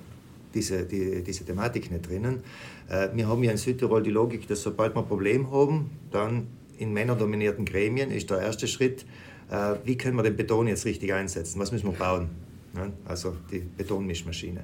diese, 0.54 0.84
die, 0.84 1.24
diese 1.24 1.46
Thematik 1.46 1.92
nicht 1.92 2.10
drinnen. 2.10 2.42
Äh, 2.90 3.10
wir 3.14 3.28
haben 3.28 3.44
ja 3.44 3.52
in 3.52 3.58
Südtirol 3.58 4.04
die 4.04 4.10
Logik, 4.10 4.48
dass 4.48 4.64
sobald 4.64 4.96
wir 4.96 5.02
ein 5.02 5.08
Problem 5.08 5.52
haben, 5.52 5.92
dann 6.12 6.48
in 6.78 6.94
männerdominierten 6.94 7.66
Gremien 7.66 8.10
ist 8.12 8.30
der 8.30 8.40
erste 8.40 8.68
Schritt, 8.68 9.06
äh, 9.50 9.76
wie 9.84 9.98
können 9.98 10.16
wir 10.16 10.24
den 10.24 10.36
Beton 10.36 10.68
jetzt 10.68 10.86
richtig 10.86 11.14
einsetzen, 11.14 11.60
was 11.60 11.72
müssen 11.72 11.88
wir 11.88 11.98
bauen. 11.98 12.30
Also 13.06 13.36
die 13.52 13.60
Betonmischmaschine. 13.60 14.62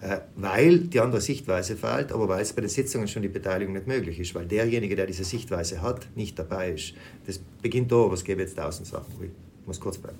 Äh, 0.00 0.18
weil 0.36 0.78
die 0.78 1.00
andere 1.00 1.20
Sichtweise 1.20 1.76
fehlt, 1.76 2.12
aber 2.12 2.28
weil 2.28 2.40
es 2.40 2.52
bei 2.52 2.60
den 2.60 2.70
Sitzungen 2.70 3.08
schon 3.08 3.22
die 3.22 3.28
Beteiligung 3.28 3.74
nicht 3.74 3.88
möglich 3.88 4.20
ist, 4.20 4.34
weil 4.34 4.46
derjenige, 4.46 4.94
der 4.94 5.06
diese 5.06 5.24
Sichtweise 5.24 5.82
hat, 5.82 6.06
nicht 6.14 6.38
dabei 6.38 6.72
ist. 6.72 6.94
Das 7.26 7.40
beginnt 7.60 7.90
da, 7.90 8.08
es 8.12 8.22
gäbe 8.22 8.42
jetzt 8.42 8.56
tausend 8.56 8.86
Sachen. 8.86 9.12
Ich 9.20 9.30
muss 9.66 9.80
kurz 9.80 9.98
bleiben. 9.98 10.18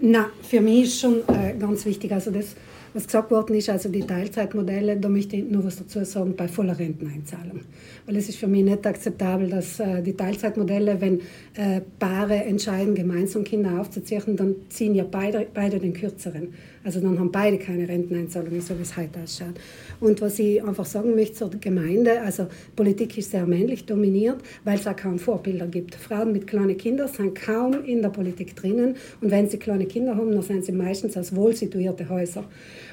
Na, 0.00 0.30
für 0.42 0.60
mich 0.60 0.84
ist 0.84 1.00
schon 1.00 1.20
äh, 1.28 1.54
ganz 1.58 1.84
wichtig, 1.84 2.10
also 2.10 2.30
das, 2.30 2.56
was 2.94 3.06
gesagt 3.06 3.30
worden 3.30 3.56
ist, 3.56 3.70
also 3.70 3.88
die 3.88 4.02
Teilzeitmodelle, 4.02 4.96
da 4.96 5.08
möchte 5.08 5.36
ich 5.36 5.44
nur 5.44 5.64
was 5.64 5.76
dazu 5.76 6.04
sagen, 6.04 6.34
bei 6.36 6.48
voller 6.48 6.78
Renteneinzahlung. 6.78 7.60
Weil 8.06 8.16
es 8.16 8.28
ist 8.28 8.38
für 8.38 8.48
mich 8.48 8.64
nicht 8.64 8.86
akzeptabel, 8.86 9.48
dass 9.48 9.80
äh, 9.80 10.02
die 10.02 10.14
Teilzeitmodelle, 10.14 11.00
wenn 11.00 11.20
äh, 11.54 11.80
Paare 11.98 12.34
entscheiden, 12.44 12.94
gemeinsam 12.94 13.44
Kinder 13.44 13.80
aufzuziehen, 13.80 14.36
dann 14.36 14.56
ziehen 14.68 14.94
ja 14.94 15.04
beide, 15.04 15.46
beide 15.52 15.78
den 15.78 15.92
kürzeren. 15.92 16.48
Also 16.84 17.00
dann 17.00 17.18
haben 17.18 17.30
beide 17.30 17.58
keine 17.58 17.88
Renteneinzahlungen, 17.88 18.60
so 18.60 18.76
wie 18.76 18.82
es 18.82 18.96
heute 18.96 19.20
ausschaut. 19.20 19.54
Und 20.00 20.20
was 20.20 20.38
ich 20.40 20.62
einfach 20.62 20.84
sagen 20.84 21.14
möchte 21.14 21.34
zur 21.34 21.50
Gemeinde, 21.50 22.20
also 22.20 22.48
Politik 22.74 23.16
ist 23.16 23.30
sehr 23.30 23.46
männlich 23.46 23.86
dominiert, 23.86 24.38
weil 24.64 24.78
es 24.78 24.86
auch 24.86 24.96
kaum 24.96 25.18
Vorbilder 25.18 25.68
gibt. 25.68 25.94
Frauen 25.94 26.32
mit 26.32 26.48
kleinen 26.48 26.76
Kindern 26.76 27.08
sind 27.08 27.36
kaum 27.36 27.84
in 27.84 28.02
der 28.02 28.08
Politik 28.08 28.56
drinnen 28.56 28.96
und 29.20 29.30
wenn 29.30 29.48
sie 29.48 29.58
kleine 29.58 29.86
Kinder 29.86 30.16
haben, 30.16 30.32
dann 30.32 30.42
sind 30.42 30.64
sie 30.64 30.72
meistens 30.72 31.16
aus 31.16 31.34
wohlsituierte 31.36 32.08
Häusern. 32.08 32.44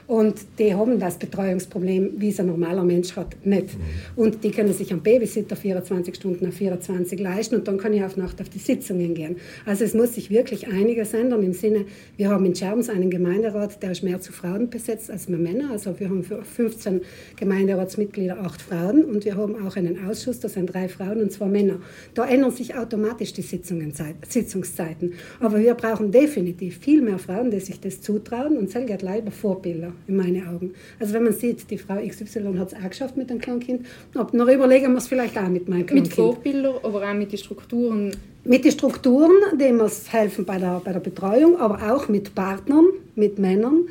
Und 0.09 0.39
die 0.57 0.73
haben 0.73 0.97
das 0.99 1.19
Betreuungsproblem, 1.19 2.13
wie 2.17 2.29
es 2.29 2.39
ein 2.39 2.47
normaler 2.47 2.83
Mensch 2.83 3.15
hat, 3.15 3.35
nicht. 3.45 3.77
Mhm. 3.77 3.81
Und 4.15 4.43
die 4.43 4.49
können 4.49 4.73
sich 4.73 4.91
am 4.91 5.01
Babysitter 5.01 5.55
24 5.55 6.15
Stunden 6.15 6.47
auf 6.47 6.55
24 6.55 7.19
leisten 7.19 7.53
und 7.53 7.67
dann 7.67 7.77
kann 7.77 7.93
ich 7.93 8.03
auf 8.03 8.17
Nacht 8.17 8.41
auf 8.41 8.49
die 8.49 8.57
Sitzungen 8.57 9.13
gehen. 9.13 9.35
Also 9.67 9.83
es 9.83 9.93
muss 9.93 10.15
sich 10.15 10.31
wirklich 10.31 10.67
einiges 10.67 11.13
ändern 11.13 11.43
im 11.43 11.53
Sinne, 11.53 11.85
wir 12.17 12.31
haben 12.31 12.43
in 12.45 12.55
Scherms 12.55 12.89
einen 12.89 13.11
Gemeinderat, 13.11 13.83
der 13.83 13.91
ist 13.91 14.01
mehr 14.01 14.19
zu 14.19 14.31
Frauen 14.33 14.71
besetzt 14.71 15.11
als 15.11 15.29
mit 15.29 15.41
Männern. 15.41 15.69
Also 15.69 15.99
wir 15.99 16.09
haben 16.09 16.23
für 16.23 16.43
15 16.43 17.01
Gemeinderatsmitglieder 17.35 18.39
acht 18.39 18.63
Frauen 18.63 19.05
und 19.05 19.25
wir 19.25 19.37
haben 19.37 19.63
auch 19.63 19.75
einen 19.75 20.07
Ausschuss, 20.07 20.39
da 20.39 20.49
sind 20.49 20.73
drei 20.73 20.89
Frauen 20.89 21.21
und 21.21 21.31
zwei 21.31 21.45
Männer. 21.45 21.81
Da 22.15 22.25
ändern 22.27 22.49
sich 22.49 22.73
automatisch 22.73 23.33
die 23.33 23.43
Sitzungszeiten. 23.43 25.13
Aber 25.39 25.59
wir 25.59 25.75
brauchen 25.75 26.11
definitiv 26.11 26.79
viel 26.79 27.03
mehr 27.03 27.19
Frauen, 27.19 27.51
die 27.51 27.59
sich 27.59 27.79
das 27.79 28.01
zutrauen 28.01 28.57
und 28.57 28.71
selber 28.71 28.97
leider 28.99 29.29
Vorbilder 29.29 29.93
in 30.07 30.15
meinen 30.15 30.47
Augen. 30.47 30.73
Also 30.99 31.13
wenn 31.13 31.23
man 31.23 31.33
sieht, 31.33 31.69
die 31.69 31.77
Frau 31.77 31.95
XY 31.95 32.57
hat 32.57 32.73
es 32.73 32.73
auch 32.73 32.89
geschafft 32.89 33.17
mit 33.17 33.29
einem 33.29 33.39
Kleinkind, 33.39 33.85
noch 34.13 34.33
überlegen 34.33 34.91
wir 34.91 34.97
es 34.97 35.07
vielleicht 35.07 35.37
auch 35.37 35.47
mit 35.47 35.67
meinem 35.67 35.85
Kleinkind. 35.85 36.07
Mit 36.07 36.13
Vorbildern, 36.13 36.75
aber 36.83 37.09
auch 37.09 37.13
mit 37.13 37.31
den 37.31 37.39
Strukturen? 37.39 38.11
Mit 38.43 38.65
den 38.65 38.71
Strukturen, 38.71 39.31
die 39.59 39.65
uns 39.65 40.11
helfen 40.11 40.45
bei 40.45 40.57
der, 40.57 40.81
bei 40.83 40.93
der 40.93 40.99
Betreuung, 40.99 41.57
aber 41.57 41.93
auch 41.93 42.07
mit 42.07 42.33
Partnern, 42.33 42.85
mit 43.15 43.37
Männern, 43.37 43.87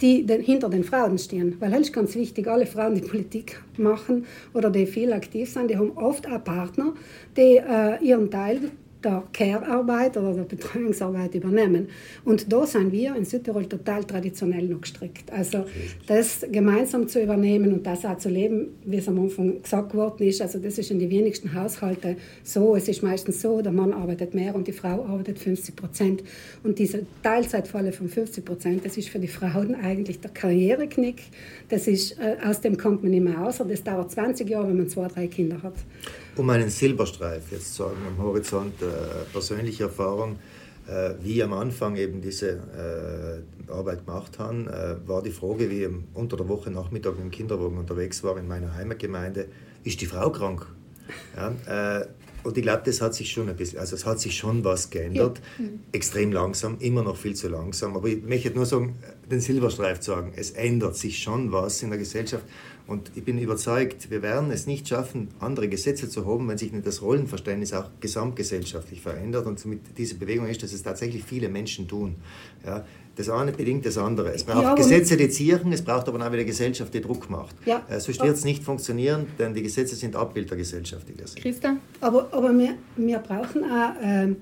die 0.00 0.24
den, 0.24 0.40
hinter 0.40 0.68
den 0.68 0.84
Frauen 0.84 1.18
stehen. 1.18 1.56
Weil 1.60 1.70
das 1.70 1.80
ist 1.80 1.92
ganz 1.92 2.14
wichtig, 2.14 2.48
alle 2.48 2.66
Frauen, 2.66 2.94
die 2.94 3.02
Politik 3.02 3.60
machen 3.76 4.24
oder 4.54 4.70
die 4.70 4.86
viel 4.86 5.12
aktiv 5.12 5.50
sind, 5.50 5.70
die 5.70 5.76
haben 5.76 5.92
oft 5.96 6.26
auch 6.26 6.42
Partner, 6.42 6.94
die 7.36 7.58
äh, 7.58 8.02
ihren 8.02 8.30
Teil 8.30 8.70
der 9.02 9.22
Care-Arbeit 9.32 10.16
oder 10.16 10.34
der 10.34 10.42
Betreuungsarbeit 10.44 11.34
übernehmen. 11.34 11.88
Und 12.24 12.52
da 12.52 12.66
sind 12.66 12.92
wir 12.92 13.16
in 13.16 13.24
Südtirol 13.24 13.66
total 13.66 14.04
traditionell 14.04 14.66
noch 14.66 14.80
gestrickt. 14.80 15.32
Also 15.32 15.64
das 16.06 16.44
gemeinsam 16.50 17.08
zu 17.08 17.22
übernehmen 17.22 17.72
und 17.72 17.86
das 17.86 18.04
auch 18.04 18.18
zu 18.18 18.28
leben, 18.28 18.68
wie 18.84 18.96
es 18.96 19.08
am 19.08 19.18
Anfang 19.18 19.62
gesagt 19.62 19.94
worden 19.94 20.26
ist, 20.26 20.42
also 20.42 20.58
das 20.58 20.78
ist 20.78 20.90
in 20.90 20.98
den 20.98 21.10
wenigsten 21.10 21.54
Haushalten 21.54 22.16
so. 22.42 22.76
Es 22.76 22.88
ist 22.88 23.02
meistens 23.02 23.40
so, 23.40 23.62
der 23.62 23.72
Mann 23.72 23.92
arbeitet 23.92 24.34
mehr 24.34 24.54
und 24.54 24.66
die 24.66 24.72
Frau 24.72 25.04
arbeitet 25.04 25.38
50 25.38 25.76
Prozent. 25.76 26.22
Und 26.62 26.78
diese 26.78 27.06
Teilzeitfalle 27.22 27.92
von 27.92 28.08
50 28.08 28.44
Prozent, 28.44 28.84
das 28.84 28.96
ist 28.96 29.08
für 29.08 29.18
die 29.18 29.28
Frauen 29.28 29.74
eigentlich 29.74 30.20
der 30.20 30.30
Karriereknick. 30.30 31.22
Das 31.68 31.86
ist, 31.86 32.18
äh, 32.18 32.36
aus 32.44 32.60
dem 32.60 32.76
kommt 32.76 33.02
man 33.02 33.12
nicht 33.12 33.24
mehr 33.24 33.40
aus. 33.44 33.58
Das 33.58 33.82
dauert 33.82 34.10
20 34.10 34.48
Jahre, 34.48 34.68
wenn 34.68 34.78
man 34.78 34.88
zwei, 34.88 35.08
drei 35.08 35.26
Kinder 35.26 35.62
hat 35.62 35.74
um 36.40 36.48
einen 36.48 36.70
Silberstreif 36.70 37.52
jetzt 37.52 37.74
zu 37.74 37.82
sagen 37.82 37.98
am 38.08 38.24
Horizont, 38.24 38.80
äh, 38.80 38.86
persönliche 39.30 39.84
Erfahrung, 39.84 40.36
äh, 40.88 41.10
wie 41.20 41.42
am 41.42 41.52
Anfang 41.52 41.96
eben 41.96 42.22
diese 42.22 43.42
äh, 43.68 43.70
Arbeit 43.70 44.06
gemacht 44.06 44.38
haben, 44.38 44.66
äh, 44.66 44.96
war 45.06 45.22
die 45.22 45.32
Frage, 45.32 45.68
wie 45.68 45.84
ich 45.84 45.90
unter 46.14 46.38
der 46.38 46.48
Woche 46.48 46.70
Nachmittag 46.70 47.16
mit 47.16 47.24
dem 47.24 47.30
Kinderwagen 47.30 47.76
unterwegs 47.76 48.24
war 48.24 48.38
in 48.38 48.48
meiner 48.48 48.74
Heimatgemeinde, 48.74 49.48
ist 49.84 50.00
die 50.00 50.06
Frau 50.06 50.30
krank? 50.30 50.66
Ja, 51.36 51.98
äh, 51.98 52.06
und 52.42 52.56
ich 52.56 52.62
glaube, 52.62 52.82
das 52.86 53.02
hat 53.02 53.14
sich 53.14 53.30
schon 53.30 53.50
ein 53.50 53.56
bisschen, 53.56 53.78
also 53.78 53.94
es 53.96 54.06
hat 54.06 54.18
sich 54.18 54.34
schon 54.34 54.64
was 54.64 54.88
geändert. 54.88 55.42
Ja. 55.58 55.64
Mhm. 55.64 55.80
Extrem 55.92 56.32
langsam, 56.32 56.78
immer 56.80 57.02
noch 57.02 57.18
viel 57.18 57.34
zu 57.34 57.48
langsam. 57.48 57.94
Aber 57.96 58.08
ich 58.08 58.22
möchte 58.22 58.50
nur 58.50 58.64
sagen, 58.64 58.96
den 59.30 59.40
Silberstreif 59.40 60.02
sagen, 60.02 60.32
es 60.36 60.52
ändert 60.52 60.96
sich 60.96 61.18
schon 61.18 61.52
was 61.52 61.82
in 61.82 61.90
der 61.90 61.98
Gesellschaft. 61.98 62.44
Und 62.90 63.12
ich 63.14 63.24
bin 63.24 63.38
überzeugt, 63.38 64.10
wir 64.10 64.20
werden 64.20 64.50
es 64.50 64.66
nicht 64.66 64.88
schaffen, 64.88 65.28
andere 65.38 65.68
Gesetze 65.68 66.08
zu 66.08 66.26
haben, 66.26 66.48
wenn 66.48 66.58
sich 66.58 66.72
nicht 66.72 66.84
das 66.84 67.02
Rollenverständnis 67.02 67.72
auch 67.72 67.88
gesamtgesellschaftlich 68.00 69.00
verändert. 69.00 69.46
Und 69.46 69.64
mit 69.64 69.96
dieser 69.96 70.16
Bewegung 70.16 70.48
ist, 70.48 70.60
dass 70.64 70.72
es 70.72 70.82
tatsächlich 70.82 71.22
viele 71.22 71.48
Menschen 71.48 71.86
tun. 71.86 72.16
Ja, 72.66 72.84
das 73.14 73.28
eine 73.28 73.52
bedingt 73.52 73.86
das 73.86 73.96
andere. 73.96 74.34
Es 74.34 74.42
braucht 74.42 74.64
ja, 74.64 74.74
Gesetze, 74.74 75.16
die 75.16 75.28
ziehen, 75.28 75.72
es 75.72 75.82
braucht 75.82 76.08
aber 76.08 76.26
auch 76.26 76.32
wieder 76.32 76.42
Gesellschaft, 76.42 76.92
die 76.92 77.00
Druck 77.00 77.30
macht. 77.30 77.54
Ja. 77.64 77.86
Äh, 77.88 78.00
sonst 78.00 78.20
wird 78.24 78.34
es 78.34 78.44
nicht 78.44 78.64
funktionieren, 78.64 79.28
denn 79.38 79.54
die 79.54 79.62
Gesetze 79.62 79.94
sind 79.94 80.16
Abbild 80.16 80.50
der 80.50 80.58
Gesellschaft. 80.58 81.06
Christa? 81.36 81.76
Aber, 82.00 82.28
aber 82.32 82.52
wir, 82.58 82.74
wir 82.96 83.18
brauchen 83.20 83.62
auch... 83.70 83.92
Ähm 84.02 84.36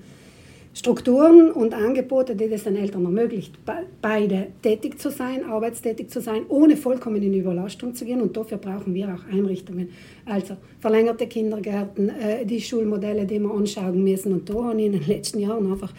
Strukturen 0.78 1.50
und 1.50 1.74
Angebote, 1.74 2.36
die 2.36 2.44
es 2.44 2.62
den 2.62 2.76
Eltern 2.76 3.04
ermöglicht, 3.04 3.52
beide 4.00 4.46
tätig 4.62 5.00
zu 5.00 5.10
sein, 5.10 5.44
arbeitstätig 5.44 6.08
zu 6.08 6.20
sein, 6.20 6.42
ohne 6.48 6.76
vollkommen 6.76 7.20
in 7.20 7.34
Überlastung 7.34 7.96
zu 7.96 8.04
gehen. 8.04 8.20
Und 8.20 8.36
dafür 8.36 8.58
brauchen 8.58 8.94
wir 8.94 9.08
auch 9.08 9.34
Einrichtungen. 9.34 9.88
Also 10.24 10.56
verlängerte 10.78 11.26
Kindergärten, 11.26 12.10
äh, 12.10 12.46
die 12.46 12.60
Schulmodelle, 12.60 13.26
die 13.26 13.40
wir 13.40 13.50
anschauen 13.50 14.04
müssen. 14.04 14.32
Und 14.32 14.48
da 14.48 14.54
habe 14.54 14.78
ich 14.78 14.86
in 14.86 14.92
den 14.92 15.06
letzten 15.08 15.40
Jahren 15.40 15.68
einfach 15.68 15.92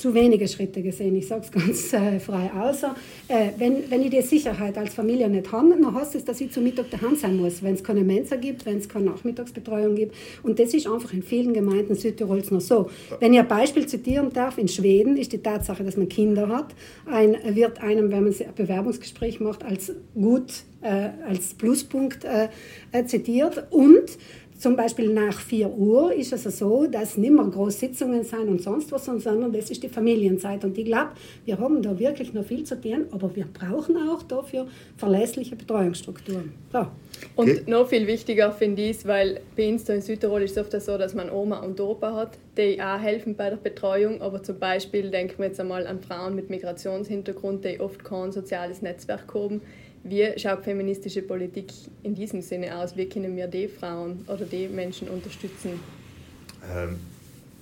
zu 0.00 0.14
wenige 0.14 0.48
Schritte 0.48 0.82
gesehen. 0.82 1.14
Ich 1.14 1.28
sage 1.28 1.42
es 1.44 1.52
ganz 1.52 1.92
äh, 1.92 2.18
frei. 2.18 2.50
Außer, 2.58 2.94
äh, 3.28 3.50
wenn, 3.58 3.90
wenn 3.90 4.02
ich 4.02 4.10
die 4.10 4.22
Sicherheit 4.22 4.78
als 4.78 4.94
Familie 4.94 5.28
nicht 5.28 5.52
habe, 5.52 5.70
dann 5.70 5.94
heißt 5.94 6.14
es, 6.14 6.24
dass 6.24 6.40
ich 6.40 6.50
zu 6.50 6.60
Mittag 6.62 6.90
daheim 6.90 7.14
sein 7.16 7.36
muss, 7.36 7.62
wenn 7.62 7.74
es 7.74 7.84
keine 7.84 8.02
Mensa 8.02 8.36
gibt, 8.36 8.64
wenn 8.64 8.78
es 8.78 8.88
keine 8.88 9.06
Nachmittagsbetreuung 9.06 9.94
gibt. 9.94 10.14
Und 10.42 10.58
das 10.58 10.72
ist 10.72 10.86
einfach 10.86 11.12
in 11.12 11.22
vielen 11.22 11.52
Gemeinden 11.52 11.94
Südtirols 11.94 12.50
noch 12.50 12.62
so. 12.62 12.88
Wenn 13.20 13.34
ich 13.34 13.40
ein 13.40 13.48
Beispiel 13.48 13.86
zitieren 13.86 14.32
darf, 14.32 14.56
in 14.56 14.68
Schweden 14.68 15.18
ist 15.18 15.32
die 15.32 15.42
Tatsache, 15.42 15.84
dass 15.84 15.98
man 15.98 16.08
Kinder 16.08 16.48
hat, 16.48 16.74
ein, 17.04 17.36
wird 17.54 17.82
einem, 17.82 18.10
wenn 18.10 18.24
man 18.24 18.32
ein 18.32 18.54
Bewerbungsgespräch 18.56 19.38
macht, 19.40 19.62
als 19.64 19.92
gut, 20.14 20.64
äh, 20.80 21.10
als 21.28 21.52
Pluspunkt 21.54 22.24
äh, 22.24 22.48
äh, 22.92 23.04
zitiert. 23.04 23.66
Und 23.70 24.16
zum 24.60 24.76
Beispiel 24.76 25.12
nach 25.12 25.40
4 25.40 25.70
Uhr 25.70 26.12
ist 26.12 26.34
es 26.34 26.58
so, 26.58 26.86
dass 26.86 27.16
nicht 27.16 27.32
mehr 27.32 27.46
große 27.46 27.78
Sitzungen 27.78 28.22
sind 28.24 28.46
und 28.46 28.60
sonst 28.60 28.92
was, 28.92 29.06
sondern 29.06 29.50
das 29.50 29.70
ist 29.70 29.82
die 29.82 29.88
Familienzeit. 29.88 30.62
Und 30.64 30.76
ich 30.76 30.84
glaube, 30.84 31.12
wir 31.46 31.58
haben 31.58 31.80
da 31.80 31.98
wirklich 31.98 32.34
noch 32.34 32.44
viel 32.44 32.64
zu 32.64 32.78
tun, 32.78 33.06
aber 33.10 33.34
wir 33.34 33.46
brauchen 33.46 33.96
auch 33.96 34.22
dafür 34.22 34.66
verlässliche 34.98 35.56
Betreuungsstrukturen. 35.56 36.52
So. 36.70 36.86
Und 37.36 37.50
okay. 37.50 37.62
noch 37.66 37.88
viel 37.88 38.06
wichtiger 38.06 38.52
finde 38.52 38.82
ich 38.82 38.98
es, 38.98 39.06
weil 39.06 39.40
bei 39.56 39.68
uns 39.68 39.88
in 39.88 40.02
Südtirol 40.02 40.42
ist 40.42 40.56
es 40.56 40.58
oft 40.58 40.80
so, 40.80 40.98
dass 40.98 41.14
man 41.14 41.30
Oma 41.30 41.60
und 41.60 41.80
Opa 41.80 42.14
hat, 42.14 42.38
die 42.56 42.80
auch 42.80 43.00
helfen 43.00 43.36
bei 43.36 43.50
der 43.50 43.56
Betreuung. 43.56 44.22
Aber 44.22 44.42
zum 44.42 44.58
Beispiel 44.58 45.10
denken 45.10 45.38
wir 45.38 45.46
jetzt 45.46 45.60
einmal 45.60 45.86
an 45.86 46.00
Frauen 46.00 46.34
mit 46.34 46.50
Migrationshintergrund, 46.50 47.64
die 47.64 47.80
oft 47.80 48.04
kein 48.04 48.32
soziales 48.32 48.82
Netzwerk 48.82 49.32
haben 49.34 49.60
wie 50.02 50.32
schaut 50.38 50.64
feministische 50.64 51.22
Politik 51.22 51.72
in 52.02 52.14
diesem 52.14 52.42
Sinne 52.42 52.76
aus? 52.78 52.96
Wie 52.96 53.08
können 53.08 53.36
wir 53.36 53.46
die 53.46 53.68
Frauen 53.68 54.24
oder 54.28 54.44
die 54.44 54.68
Menschen 54.68 55.08
unterstützen? 55.08 55.80
Ähm, 56.74 56.98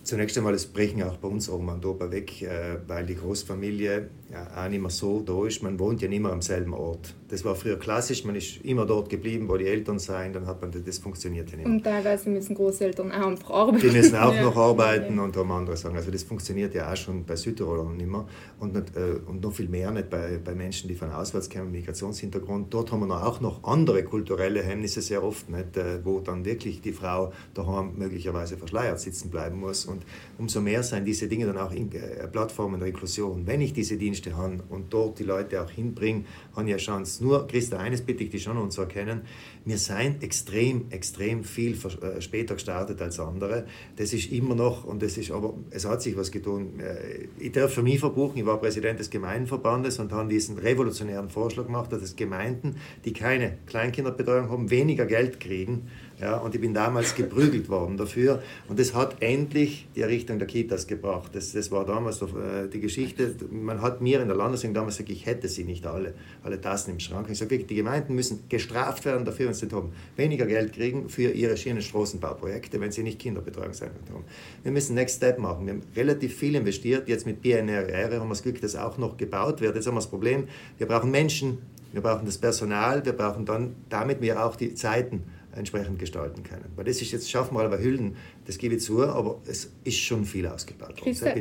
zunächst 0.05 0.39
einmal, 0.39 0.55
es 0.55 0.67
brechen 0.67 1.03
auch 1.03 1.17
bei 1.17 1.29
uns 1.29 1.49
Oma 1.49 1.75
und 1.75 1.85
Opa 1.85 2.11
weg, 2.11 2.43
äh, 2.43 2.77
weil 2.87 3.07
die 3.07 3.17
Großfamilie 3.17 4.09
ja, 4.31 4.47
auch 4.57 4.69
nicht 4.69 4.81
mehr 4.81 4.91
so 4.91 5.21
da 5.21 5.47
ist. 5.47 5.63
Man 5.63 5.79
wohnt 5.79 6.03
ja 6.03 6.09
nicht 6.09 6.21
mehr 6.21 6.33
am 6.33 6.43
selben 6.43 6.75
Ort. 6.75 7.15
Das 7.29 7.45
war 7.45 7.55
früher 7.55 7.79
klassisch, 7.79 8.25
man 8.25 8.37
ist 8.37 8.65
immer 8.65 8.87
dort 8.87 9.09
geblieben, 9.09 9.49
wo 9.49 9.57
die 9.57 9.67
Eltern 9.67 9.99
seien, 9.99 10.33
dann 10.33 10.47
hat 10.47 10.61
man 10.61 10.71
das, 10.71 10.83
das 10.85 10.99
funktioniert 10.99 11.51
ja 11.51 11.57
nicht 11.57 11.67
mehr. 11.67 11.75
Und 11.75 11.83
teilweise 11.83 12.31
müssen 12.31 12.55
Großeltern 12.55 13.13
auch 13.13 13.27
einfach 13.27 13.51
arbeiten. 13.51 13.81
Die 13.81 13.91
müssen 13.97 14.17
auch 14.17 14.35
ja. 14.35 14.43
noch 14.43 14.57
arbeiten 14.57 15.17
ja. 15.17 15.23
und 15.23 15.37
haben 15.37 15.51
andere 15.51 15.77
Sachen. 15.77 15.97
Also 15.97 16.11
das 16.11 16.23
funktioniert 16.23 16.75
ja 16.75 16.91
auch 16.91 16.97
schon 16.97 17.25
bei 17.25 17.37
Südtirolern 17.37 17.97
nicht 17.97 18.09
mehr 18.09 18.27
und, 18.61 18.75
nicht, 18.75 18.97
äh, 18.97 19.17
und 19.27 19.43
noch 19.43 19.53
viel 19.53 19.69
mehr 19.69 19.91
nicht 19.91 20.11
bei, 20.11 20.39
bei 20.43 20.55
Menschen, 20.55 20.89
die 20.89 20.95
von 20.95 21.11
auswärts 21.11 21.49
kommen, 21.51 21.71
Migrationshintergrund. 21.71 22.73
Dort 22.73 22.93
haben 22.93 23.01
wir 23.01 23.07
noch 23.07 23.23
auch 23.23 23.41
noch 23.41 23.65
andere 23.65 24.05
kulturelle 24.05 24.63
Hemmnisse 24.63 25.03
sehr 25.03 25.23
oft, 25.23 25.51
nicht, 25.51 25.77
äh, 25.77 26.05
wo 26.05 26.21
dann 26.21 26.45
wirklich 26.45 26.81
die 26.81 26.93
Frau 26.93 27.33
daheim 27.55 27.93
möglicherweise 27.97 28.57
verschleiert 28.57 29.01
sitzen 29.01 29.31
bleiben 29.31 29.61
muss. 29.61 29.85
Und 29.85 30.03
umso 30.39 30.61
mehr 30.61 30.83
sind 30.83 31.05
diese 31.05 31.29
Dinge 31.29 31.47
dann 31.47 31.59
auch 31.59 31.73
in, 31.73 31.93
äh, 31.93 32.27
Plattformen 32.29 32.79
der 32.81 32.89
Inklusion. 32.89 33.47
Wenn 33.47 33.61
ich 33.61 33.73
diese 33.73 33.97
Dienste 33.97 34.18
habe 34.27 34.63
und 34.69 34.93
dort 34.93 35.19
die 35.19 35.25
Leute 35.25 35.63
auch 35.63 35.71
hinbringe, 35.71 36.25
habe 36.55 36.67
ich 36.67 36.75
eine 36.75 36.83
Chance 36.83 37.23
nur, 37.23 37.47
Christa, 37.47 37.79
eines 37.79 38.03
bitte 38.03 38.25
ich 38.25 38.31
dich 38.31 38.43
schon 38.43 38.57
uns 38.57 38.75
zu 38.75 38.83
erkennen, 38.83 39.23
wir 39.65 39.79
sind 39.79 40.23
extrem, 40.23 40.87
extrem 40.91 41.45
viel 41.45 41.73
äh, 41.75 42.21
später 42.21 42.55
gestartet 42.55 43.01
als 43.03 43.21
andere. 43.21 43.67
Das 43.97 44.13
ist 44.13 44.33
immer 44.33 44.55
noch, 44.55 44.85
und 44.85 45.03
das 45.03 45.19
ist 45.19 45.31
aber, 45.31 45.55
es 45.71 45.85
hat 45.85 46.03
sich 46.03 46.17
was 46.17 46.31
getan. 46.31 46.81
Äh, 46.81 47.29
ich 47.39 47.53
darf 47.53 47.75
für 47.75 47.83
mich 47.83 48.01
verbuchen, 48.01 48.39
ich 48.39 48.47
war 48.47 48.59
Präsident 48.59 48.99
des 48.99 49.11
Gemeindenverbandes 49.11 49.99
und 49.99 50.13
habe 50.13 50.29
diesen 50.29 50.59
revolutionären 50.59 51.29
Vorschlag 51.29 51.67
gemacht, 51.67 51.93
dass 51.93 52.17
Gemeinden, 52.17 52.77
die 53.05 53.13
keine 53.13 53.59
Kleinkinderbetreuung 53.67 54.51
haben, 54.51 54.71
weniger 54.71 55.07
Geld 55.07 55.41
kriegen 55.41 55.89
ja, 56.21 56.37
und 56.39 56.53
ich 56.53 56.61
bin 56.61 56.75
damals 56.75 57.15
geprügelt 57.15 57.69
worden 57.69 57.97
dafür. 57.97 58.43
Und 58.69 58.81
das 58.81 58.93
hat 58.93 59.23
endlich 59.23 59.87
die 59.95 60.01
Errichtung 60.01 60.39
der 60.41 60.49
Kitas 60.49 60.89
gebracht. 60.89 61.31
Das, 61.33 61.53
das 61.53 61.71
war 61.71 61.85
damals 61.85 62.21
äh, 62.23 62.69
die 62.73 62.81
Geschichte. 62.81 63.37
Man 63.51 63.81
hat 63.83 64.01
mir 64.01 64.21
in 64.21 64.27
der 64.27 64.37
Landesregierung 64.37 64.75
damals 64.75 64.97
gesagt, 64.97 65.11
ich 65.11 65.27
hätte 65.27 65.49
sie 65.49 65.63
nicht 65.63 65.87
alle, 65.87 66.15
alle 66.43 66.61
Tassen 66.61 66.91
im 66.91 66.99
Schrank. 66.99 67.29
Ich 67.31 67.39
sage, 67.39 67.59
die 67.61 67.75
Gemeinden 67.75 68.17
müssen 68.17 68.49
gestraft 68.49 69.05
werden 69.05 69.25
dafür, 69.25 69.47
wenn 69.47 69.55
sie 69.55 69.67
nicht 69.67 69.75
haben, 69.75 69.93
weniger 70.17 70.47
Geld 70.47 70.73
kriegen 70.73 71.09
für 71.09 71.31
ihre 71.31 71.57
Schienenstraßenbauprojekte, 71.57 72.81
wenn 72.81 72.91
sie 72.91 73.05
nicht 73.05 73.21
Kinderbetreuung 73.21 73.73
sein 73.73 73.91
haben. 74.13 74.25
Wir 74.65 74.73
müssen 74.73 74.95
Next 74.95 75.19
Step 75.19 75.39
machen. 75.39 75.67
Wir 75.67 75.75
haben 75.75 75.83
relativ 75.95 76.37
viel 76.37 76.57
investiert. 76.57 77.09
Jetzt 77.09 77.27
mit 77.27 77.43
BNRR 77.43 78.19
haben 78.19 78.27
wir 78.27 78.31
das 78.31 78.43
Glück, 78.43 78.61
dass 78.61 78.75
auch 78.75 78.99
noch 78.99 79.17
gebaut 79.17 79.61
wird. 79.61 79.77
Jetzt 79.77 79.87
haben 79.87 79.95
wir 79.95 80.01
das 80.01 80.11
Problem, 80.11 80.49
wir 80.79 80.89
brauchen 80.89 81.13
Menschen, 81.13 81.59
wir 81.93 82.03
brauchen 82.03 82.27
das 82.27 82.39
Personal, 82.39 83.05
wir 83.05 83.13
brauchen 83.13 83.47
dann 83.47 83.77
damit 83.89 84.21
wir 84.21 84.45
auch 84.45 84.57
die 84.57 84.75
Zeiten 84.75 85.23
entsprechend 85.59 85.99
gestalten 85.99 86.43
können. 86.43 86.65
Weil 86.77 86.85
das 86.85 87.03
ist 87.03 87.13
jetzt, 87.13 87.31
schaffen 87.31 87.57
wir 87.57 87.65
aber 87.65 87.79
Hüllen, 87.79 88.17
das 88.47 88.59
gebe 88.59 88.77
ich 88.77 88.83
zu, 88.83 89.05
aber 89.05 89.41
es 89.47 89.71
ist 89.85 89.99
schon 89.99 90.25
viel 90.25 90.47
ausgebaut 90.47 91.01
worden. 91.01 91.15
Christa, 91.15 91.35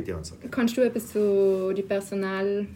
kannst 0.50 0.76
du 0.76 0.80
etwas 0.82 1.12
zu 1.12 1.72
die 1.74 1.82
Personal 1.82 2.66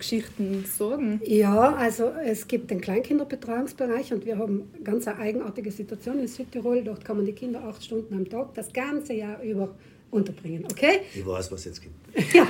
Geschichten 0.00 0.64
sorgen? 0.64 1.20
Ja, 1.24 1.74
also 1.74 2.10
es 2.24 2.48
gibt 2.48 2.70
den 2.70 2.80
Kleinkinderbetreuungsbereich 2.80 4.12
und 4.12 4.26
wir 4.26 4.38
haben 4.38 4.70
ganz 4.82 5.06
eine 5.06 5.18
eigenartige 5.18 5.70
Situation 5.70 6.18
in 6.18 6.26
Südtirol. 6.26 6.82
Dort 6.82 7.04
kann 7.04 7.16
man 7.16 7.26
die 7.26 7.32
Kinder 7.32 7.62
acht 7.62 7.84
Stunden 7.84 8.14
am 8.14 8.28
Tag 8.28 8.54
das 8.54 8.72
ganze 8.72 9.12
Jahr 9.12 9.40
über 9.42 9.74
unterbringen, 10.10 10.64
okay? 10.70 11.00
Ich 11.14 11.26
weiß, 11.26 11.52
was 11.52 11.60
es 11.60 11.66
jetzt 11.66 11.82
gibt. 11.82 11.94
ja, 12.34 12.46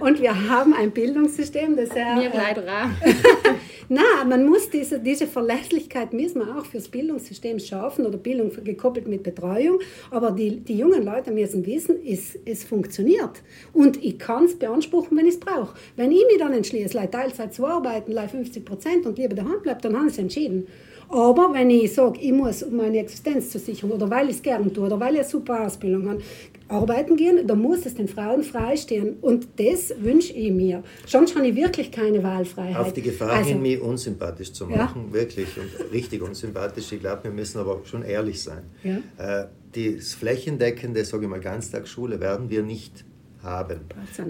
und 0.00 0.20
wir 0.20 0.48
haben 0.48 0.74
ein 0.74 0.90
Bildungssystem, 0.90 1.76
das 1.76 1.94
ja... 1.94 2.16
Mir 2.16 2.30
leider 2.32 2.62
auch. 2.62 2.90
Na, 3.92 4.24
man 4.24 4.46
muss 4.46 4.70
diese, 4.70 5.00
diese 5.00 5.26
Verlässlichkeit 5.26 6.12
müssen 6.12 6.40
wir 6.40 6.56
auch 6.56 6.64
fürs 6.64 6.88
Bildungssystem 6.88 7.58
schaffen 7.58 8.06
oder 8.06 8.18
Bildung 8.18 8.52
gekoppelt 8.62 9.08
mit 9.08 9.24
Betreuung. 9.24 9.80
Aber 10.12 10.30
die, 10.30 10.60
die 10.60 10.78
jungen 10.78 11.04
Leute 11.04 11.32
müssen 11.32 11.66
wissen, 11.66 11.96
es, 12.06 12.38
es 12.44 12.62
funktioniert. 12.62 13.42
Und 13.72 14.02
ich 14.02 14.16
kann 14.16 14.44
es 14.44 14.56
beanspruchen, 14.56 15.16
wenn 15.16 15.26
ich 15.26 15.34
es 15.34 15.40
brauche. 15.40 15.74
Wenn 15.96 16.12
ich 16.12 16.24
mich 16.28 16.38
dann 16.38 16.52
entschließe, 16.52 17.00
Teilzeit 17.10 17.52
zu 17.52 17.66
arbeiten, 17.66 18.16
50 18.16 18.64
Prozent 18.64 19.06
und 19.06 19.18
lieber 19.18 19.34
daheim 19.34 19.60
bleibe, 19.60 19.80
dann 19.80 19.96
habe 19.96 20.06
ich 20.06 20.12
es 20.12 20.18
entschieden. 20.18 20.68
Aber 21.10 21.52
wenn 21.52 21.70
ich 21.70 21.92
sage, 21.92 22.20
ich 22.20 22.32
muss, 22.32 22.62
um 22.62 22.76
meine 22.76 22.98
Existenz 22.98 23.50
zu 23.50 23.58
sichern 23.58 23.90
oder 23.90 24.08
weil 24.08 24.28
ich 24.28 24.36
es 24.36 24.42
gerne 24.42 24.72
tue 24.72 24.86
oder 24.86 25.00
weil 25.00 25.14
ich 25.14 25.20
eine 25.20 25.28
super 25.28 25.66
Ausbildung 25.66 26.08
habe, 26.08 26.22
arbeiten 26.68 27.16
gehen, 27.16 27.46
dann 27.46 27.60
muss 27.60 27.84
es 27.84 27.96
den 27.96 28.06
Frauen 28.06 28.44
freistehen. 28.44 29.16
Und 29.20 29.48
das 29.56 29.92
wünsche 29.98 30.32
ich 30.32 30.52
mir. 30.52 30.84
Sonst 31.06 31.34
habe 31.34 31.48
ich 31.48 31.56
wirklich 31.56 31.90
keine 31.90 32.22
Wahlfreiheit. 32.22 32.76
Auf 32.76 32.92
die 32.92 33.02
Gefahr 33.02 33.30
also, 33.30 33.50
hin, 33.50 33.60
mich 33.60 33.80
unsympathisch 33.80 34.52
zu 34.52 34.66
machen, 34.66 35.06
ja. 35.08 35.12
wirklich 35.12 35.48
und 35.56 35.92
richtig 35.92 36.22
unsympathisch. 36.22 36.92
Ich 36.92 37.00
glaube, 37.00 37.24
wir 37.24 37.32
müssen 37.32 37.58
aber 37.58 37.80
schon 37.84 38.02
ehrlich 38.02 38.40
sein. 38.40 38.62
Ja. 38.84 39.42
Äh, 39.42 39.46
das 39.72 40.14
flächendeckende, 40.14 41.04
sage 41.04 41.24
ich 41.24 41.30
mal, 41.30 41.40
Ganztagsschule 41.40 42.20
werden 42.20 42.50
wir 42.50 42.62
nicht 42.62 43.04
haben. 43.42 43.80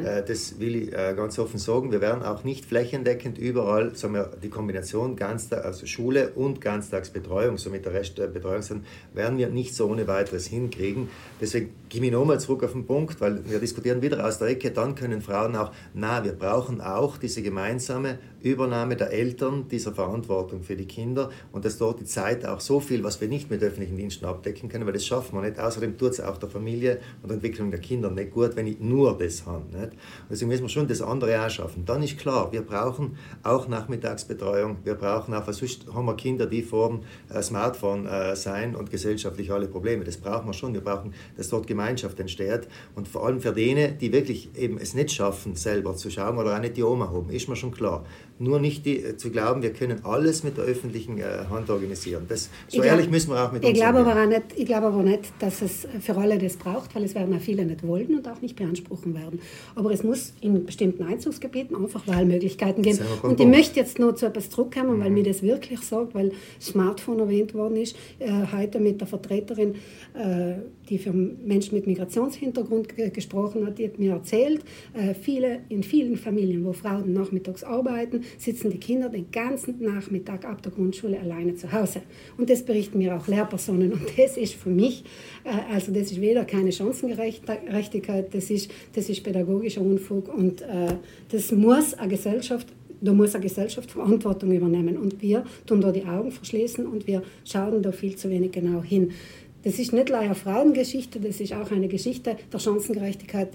Äh, 0.05 0.23
das 0.25 0.61
will 0.61 0.77
ich 0.77 0.93
äh, 0.93 1.15
ganz 1.15 1.39
offen 1.39 1.59
sagen. 1.59 1.93
Wir 1.93 2.01
werden 2.01 2.23
auch 2.23 2.45
nicht 2.45 2.65
flächendeckend 2.65 3.39
überall 3.39 3.95
sagen 3.97 4.15
wir, 4.15 4.31
die 4.43 4.51
Kombination 4.51 5.17
Ganztag, 5.17 5.65
also 5.65 5.87
Schule 5.87 6.31
und 6.31 6.61
Ganztagsbetreuung, 6.61 7.59
somit 7.59 7.85
der 7.85 7.95
Rest 7.95 8.19
der 8.19 8.29
Betreuung 8.29 8.63
sind, 8.63 8.87
werden 9.15 9.39
wir 9.39 9.49
nicht 9.49 9.75
so 9.75 9.89
ohne 9.89 10.07
weiteres 10.07 10.47
hinkriegen. 10.47 11.09
Deswegen 11.41 11.71
gehe 11.89 12.03
ich 12.03 12.13
nochmal 12.13 12.41
zurück 12.41 12.63
auf 12.65 12.73
den 12.73 12.87
Punkt, 12.87 13.21
weil 13.21 13.49
wir 13.49 13.59
diskutieren 13.59 14.03
wieder 14.03 14.25
aus 14.25 14.39
der 14.39 14.49
Ecke, 14.49 14.71
dann 14.71 14.95
können 14.95 15.21
Frauen 15.21 15.57
auch, 15.57 15.73
na, 15.95 16.25
wir 16.25 16.33
brauchen 16.33 16.81
auch 16.81 17.17
diese 17.17 17.43
gemeinsame 17.43 18.19
Übernahme 18.43 18.97
der 18.97 19.13
Eltern 19.13 19.69
dieser 19.69 19.93
Verantwortung 19.93 20.63
für 20.63 20.77
die 20.77 20.87
Kinder 20.87 21.31
und 21.53 21.65
dass 21.65 21.79
dort 21.79 22.01
die 22.01 22.05
Zeit 22.05 22.45
auch 22.45 22.61
so 22.61 22.81
viel, 22.81 23.05
was 23.05 23.21
wir 23.21 23.29
nicht 23.29 23.51
mit 23.51 23.63
öffentlichen 23.63 23.97
Diensten 23.97 24.25
abdecken 24.25 24.69
können, 24.69 24.87
weil 24.87 24.93
das 24.93 25.07
schaffen 25.07 25.37
wir 25.37 25.43
nicht. 25.43 25.59
Außerdem 25.59 25.99
tut 25.99 26.13
es 26.13 26.21
auch 26.21 26.39
der 26.39 26.49
Familie 26.49 27.01
und 27.23 27.29
der 27.29 27.35
Entwicklung 27.37 27.71
der 27.71 27.81
Kinder 27.81 28.11
nicht 28.11 28.31
gut, 28.33 28.57
wenn 28.57 28.67
ich 28.67 28.81
nur 28.81 29.17
das 29.19 29.47
habe. 29.47 29.65
Nicht? 29.77 29.93
Deswegen 30.31 30.49
müssen 30.51 30.63
wir 30.63 30.69
schon 30.69 30.89
das 30.89 31.03
andere 31.03 31.45
auch 31.45 31.51
schaffen. 31.51 31.85
Dann 31.85 32.03
ist 32.03 32.19
klar, 32.19 32.53
wir 32.53 32.63
brauchen 32.63 33.17
auch 33.43 33.69
Nachmittagsbetreuung, 33.69 34.79
wir 34.85 34.95
brauchen 34.95 35.35
auch, 35.35 35.51
sonst 35.53 35.87
haben 35.93 36.07
wir 36.07 36.17
Kinder, 36.17 36.47
die 36.47 36.63
vor 36.63 36.89
dem 36.89 37.01
äh, 37.35 37.43
Smartphone 37.43 38.07
äh, 38.07 38.37
sein 38.37 38.75
und 38.75 38.91
gesellschaftlich 38.91 39.51
alle 39.53 39.69
Probleme. 39.69 40.05
Das 40.05 40.17
brauchen 40.17 40.47
wir 40.47 40.55
schon. 40.55 40.75
Wir 40.75 40.81
brauchen, 40.81 41.15
dass 41.37 41.49
dort 41.49 41.67
Gemeinschaft 41.67 42.19
entsteht 42.21 42.69
und 42.95 43.09
vor 43.09 43.27
allem 43.27 43.41
für 43.41 43.53
denen, 43.53 43.99
die 43.99 44.13
wirklich 44.13 44.51
eben 44.57 44.79
es 44.79 44.95
nicht 44.95 45.13
schaffen, 45.13 45.57
selber 45.57 45.95
zu 45.97 46.11
schauen 46.11 46.39
oder 46.39 46.57
auch 46.57 46.61
nicht 46.61 46.77
die 46.77 46.83
Oma 46.83 47.11
haben, 47.11 47.31
ist 47.31 47.49
mir 47.49 47.57
schon 47.57 47.73
klar 47.73 48.05
nur 48.41 48.59
nicht 48.59 48.87
die, 48.87 49.05
äh, 49.05 49.17
zu 49.19 49.31
glauben, 49.31 49.63
wir 49.63 49.73
können 49.73 50.03
alles 50.05 50.43
mit 50.43 50.57
der 50.57 50.65
öffentlichen 50.65 51.19
äh, 51.19 51.25
Hand 51.51 51.69
organisieren. 51.69 52.25
Das, 52.27 52.49
so 52.69 52.81
ich 52.83 52.89
ehrlich 52.89 53.11
müssen 53.11 53.31
wir 53.31 53.45
auch 53.45 53.53
mit 53.53 53.63
ich 53.63 53.71
uns 53.71 53.79
glaube 53.79 53.99
aber 53.99 54.27
nicht, 54.27 54.43
Ich 54.57 54.65
glaube 54.65 54.87
aber 54.87 55.03
nicht, 55.03 55.25
dass 55.41 55.61
es 55.61 55.87
für 56.01 56.17
alle 56.17 56.39
das 56.39 56.57
braucht, 56.57 56.95
weil 56.95 57.05
es 57.05 57.15
werden 57.15 57.37
auch 57.37 57.41
viele 57.41 57.67
nicht 57.67 57.87
wollen 57.87 58.15
und 58.17 58.27
auch 58.27 58.41
nicht 58.41 58.57
beanspruchen 58.57 59.15
werden. 59.15 59.41
Aber 59.75 59.91
es 59.93 60.03
muss 60.03 60.33
in 60.41 60.65
bestimmten 60.65 61.03
Einzugsgebieten 61.03 61.77
einfach 61.77 62.07
Wahlmöglichkeiten 62.07 62.83
geben. 62.83 63.01
Und 63.23 63.39
ich 63.39 63.47
möchte 63.47 63.79
jetzt 63.79 63.99
noch 63.99 64.15
zu 64.15 64.27
etwas 64.27 64.49
zurückkommen, 64.49 64.97
mhm. 64.97 65.05
weil 65.05 65.11
mir 65.11 65.25
das 65.25 65.43
wirklich 65.43 65.81
sagt, 65.81 66.15
weil 66.15 66.33
Smartphone 66.61 67.19
erwähnt 67.19 67.53
worden 67.53 67.77
ist, 67.77 67.95
äh, 68.21 68.31
heute 68.53 68.81
mit 68.81 69.01
der 69.03 69.07
Vertreterin, 69.07 69.75
äh, 70.15 70.55
die 70.91 70.99
für 70.99 71.13
Menschen 71.13 71.77
mit 71.77 71.87
Migrationshintergrund 71.87 72.89
gesprochen 73.15 73.65
hat, 73.65 73.79
die 73.79 73.87
hat 73.87 73.99
mir 73.99 74.13
erzählt, 74.13 74.63
äh, 74.93 75.15
viele, 75.15 75.61
in 75.69 75.83
vielen 75.83 76.17
Familien, 76.17 76.65
wo 76.65 76.73
Frauen 76.73 77.13
nachmittags 77.13 77.63
arbeiten, 77.63 78.25
sitzen 78.37 78.71
die 78.71 78.79
Kinder 78.79 79.09
den 79.09 79.31
ganzen 79.31 79.81
Nachmittag 79.81 80.45
ab 80.45 80.63
der 80.63 80.73
Grundschule 80.73 81.19
alleine 81.19 81.55
zu 81.55 81.73
Hause. 81.73 82.03
Und 82.37 82.51
das 82.51 82.63
berichten 82.63 82.99
mir 82.99 83.17
auch 83.17 83.29
Lehrpersonen. 83.29 83.93
Und 83.93 84.03
das 84.19 84.37
ist 84.37 84.55
für 84.55 84.71
mich, 84.71 85.05
äh, 85.45 85.73
also 85.73 85.93
das 85.93 86.11
ist 86.11 86.21
weder 86.21 86.45
keine 86.45 86.73
Chancengerechtigkeit, 86.73 88.35
das 88.35 88.51
ist, 88.51 88.71
das 88.93 89.09
ist 89.09 89.23
pädagogischer 89.23 89.81
Unfug. 89.81 90.35
Und 90.35 90.63
äh, 90.63 90.97
das 91.31 91.53
muss 91.53 91.95
eine 91.95 92.09
Gesellschaft 92.09 92.67
da 93.03 93.13
muss 93.13 93.35
eine 93.35 93.43
Gesellschaft 93.43 93.91
Verantwortung 93.91 94.53
übernehmen. 94.53 94.99
Und 94.99 95.23
wir 95.23 95.45
tun 95.67 95.81
da 95.81 95.91
die 95.91 96.05
Augen 96.05 96.31
verschließen 96.31 96.87
und 96.87 97.07
wir 97.07 97.23
schauen 97.45 97.83
da 97.83 97.93
viel 97.93 98.17
zu 98.17 98.29
wenig 98.29 98.53
genau 98.53 98.83
hin. 98.83 99.13
Das 99.63 99.79
ist 99.79 99.93
nicht 99.93 100.09
nur 100.09 100.19
eine 100.19 100.35
Frauengeschichte, 100.35 101.21
das 101.21 101.41
ist 101.41 101.53
auch 101.53 101.71
eine 101.71 101.89
Geschichte 101.89 102.37
der 102.53 102.59
Chancengerechtigkeit 102.59 103.51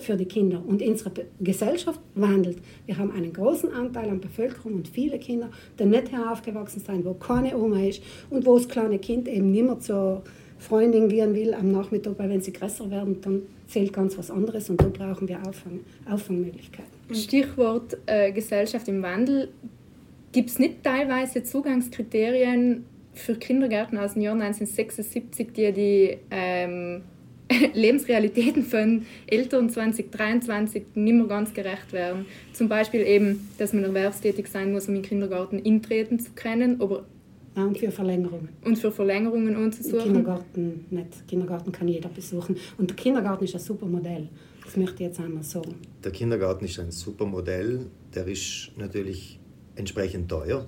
für 0.00 0.16
die 0.16 0.26
Kinder. 0.26 0.62
Und 0.66 0.82
unsere 0.82 1.10
Gesellschaft 1.40 2.00
wandelt. 2.14 2.58
Wir 2.86 2.98
haben 2.98 3.10
einen 3.10 3.32
großen 3.32 3.72
Anteil 3.72 4.10
an 4.10 4.20
Bevölkerung 4.20 4.74
und 4.74 4.88
viele 4.88 5.18
Kinder, 5.18 5.50
die 5.78 5.86
nicht 5.86 6.08
hier 6.08 6.30
aufgewachsen 6.30 6.80
sind, 6.80 7.04
wo 7.04 7.14
keine 7.14 7.56
Oma 7.56 7.82
ist 7.82 8.02
und 8.30 8.44
wo 8.44 8.58
das 8.58 8.68
kleine 8.68 8.98
Kind 8.98 9.28
eben 9.28 9.50
nicht 9.50 9.64
mehr 9.64 9.80
zur 9.80 10.22
Freundin 10.58 11.08
gehen 11.08 11.34
will 11.34 11.54
am 11.54 11.70
Nachmittag, 11.70 12.18
weil 12.18 12.28
wenn 12.30 12.40
sie 12.40 12.52
größer 12.52 12.90
werden, 12.90 13.20
dann 13.22 13.42
zählt 13.68 13.92
ganz 13.92 14.18
was 14.18 14.30
anderes 14.30 14.68
und 14.68 14.80
da 14.80 14.88
brauchen 14.88 15.28
wir 15.28 15.38
Auffang, 15.46 15.80
Auffangmöglichkeiten. 16.10 17.14
Stichwort 17.14 17.96
äh, 18.06 18.32
Gesellschaft 18.32 18.88
im 18.88 19.02
Wandel. 19.02 19.48
Gibt 20.32 20.50
es 20.50 20.58
nicht 20.58 20.82
teilweise 20.82 21.42
Zugangskriterien 21.42 22.84
für 23.18 23.34
Kindergärten 23.34 23.98
aus 23.98 24.14
dem 24.14 24.22
Jahr 24.22 24.34
1976, 24.34 25.48
die 25.52 25.72
die 25.72 26.18
ähm, 26.30 27.02
Lebensrealitäten 27.74 28.62
von 28.62 29.06
Eltern 29.26 29.70
2023 29.70 30.84
nicht 30.94 31.14
mehr 31.14 31.26
ganz 31.26 31.54
gerecht 31.54 31.92
werden. 31.92 32.26
Zum 32.52 32.68
Beispiel 32.68 33.00
eben, 33.02 33.48
dass 33.58 33.72
man 33.72 33.84
erwerbstätig 33.84 34.48
sein 34.48 34.72
muss, 34.72 34.88
um 34.88 34.94
in 34.94 35.02
den 35.02 35.08
Kindergarten 35.08 35.58
intreten 35.58 36.18
zu 36.18 36.32
können, 36.34 36.80
aber 36.80 37.04
und 37.54 37.76
für 37.76 37.90
Verlängerungen. 37.90 38.50
Und 38.64 38.78
für 38.78 38.92
Verlängerungen 38.92 39.56
anzusuchen. 39.56 40.04
Kindergarten 40.04 40.84
nicht. 40.90 41.26
Kindergarten 41.26 41.72
kann 41.72 41.88
jeder 41.88 42.08
besuchen. 42.08 42.56
Und 42.76 42.90
der 42.90 42.96
Kindergarten 42.96 43.44
ist 43.44 43.54
ein 43.54 43.60
super 43.60 43.86
Modell. 43.86 44.28
Das 44.64 44.76
möchte 44.76 44.94
ich 45.02 45.08
jetzt 45.08 45.20
einmal 45.20 45.42
sagen. 45.42 45.74
Der 46.04 46.12
Kindergarten 46.12 46.64
ist 46.66 46.78
ein 46.78 46.90
super 46.90 47.26
Modell. 47.26 47.86
Der 48.14 48.26
ist 48.26 48.70
natürlich 48.76 49.40
entsprechend 49.74 50.28
teuer. 50.28 50.66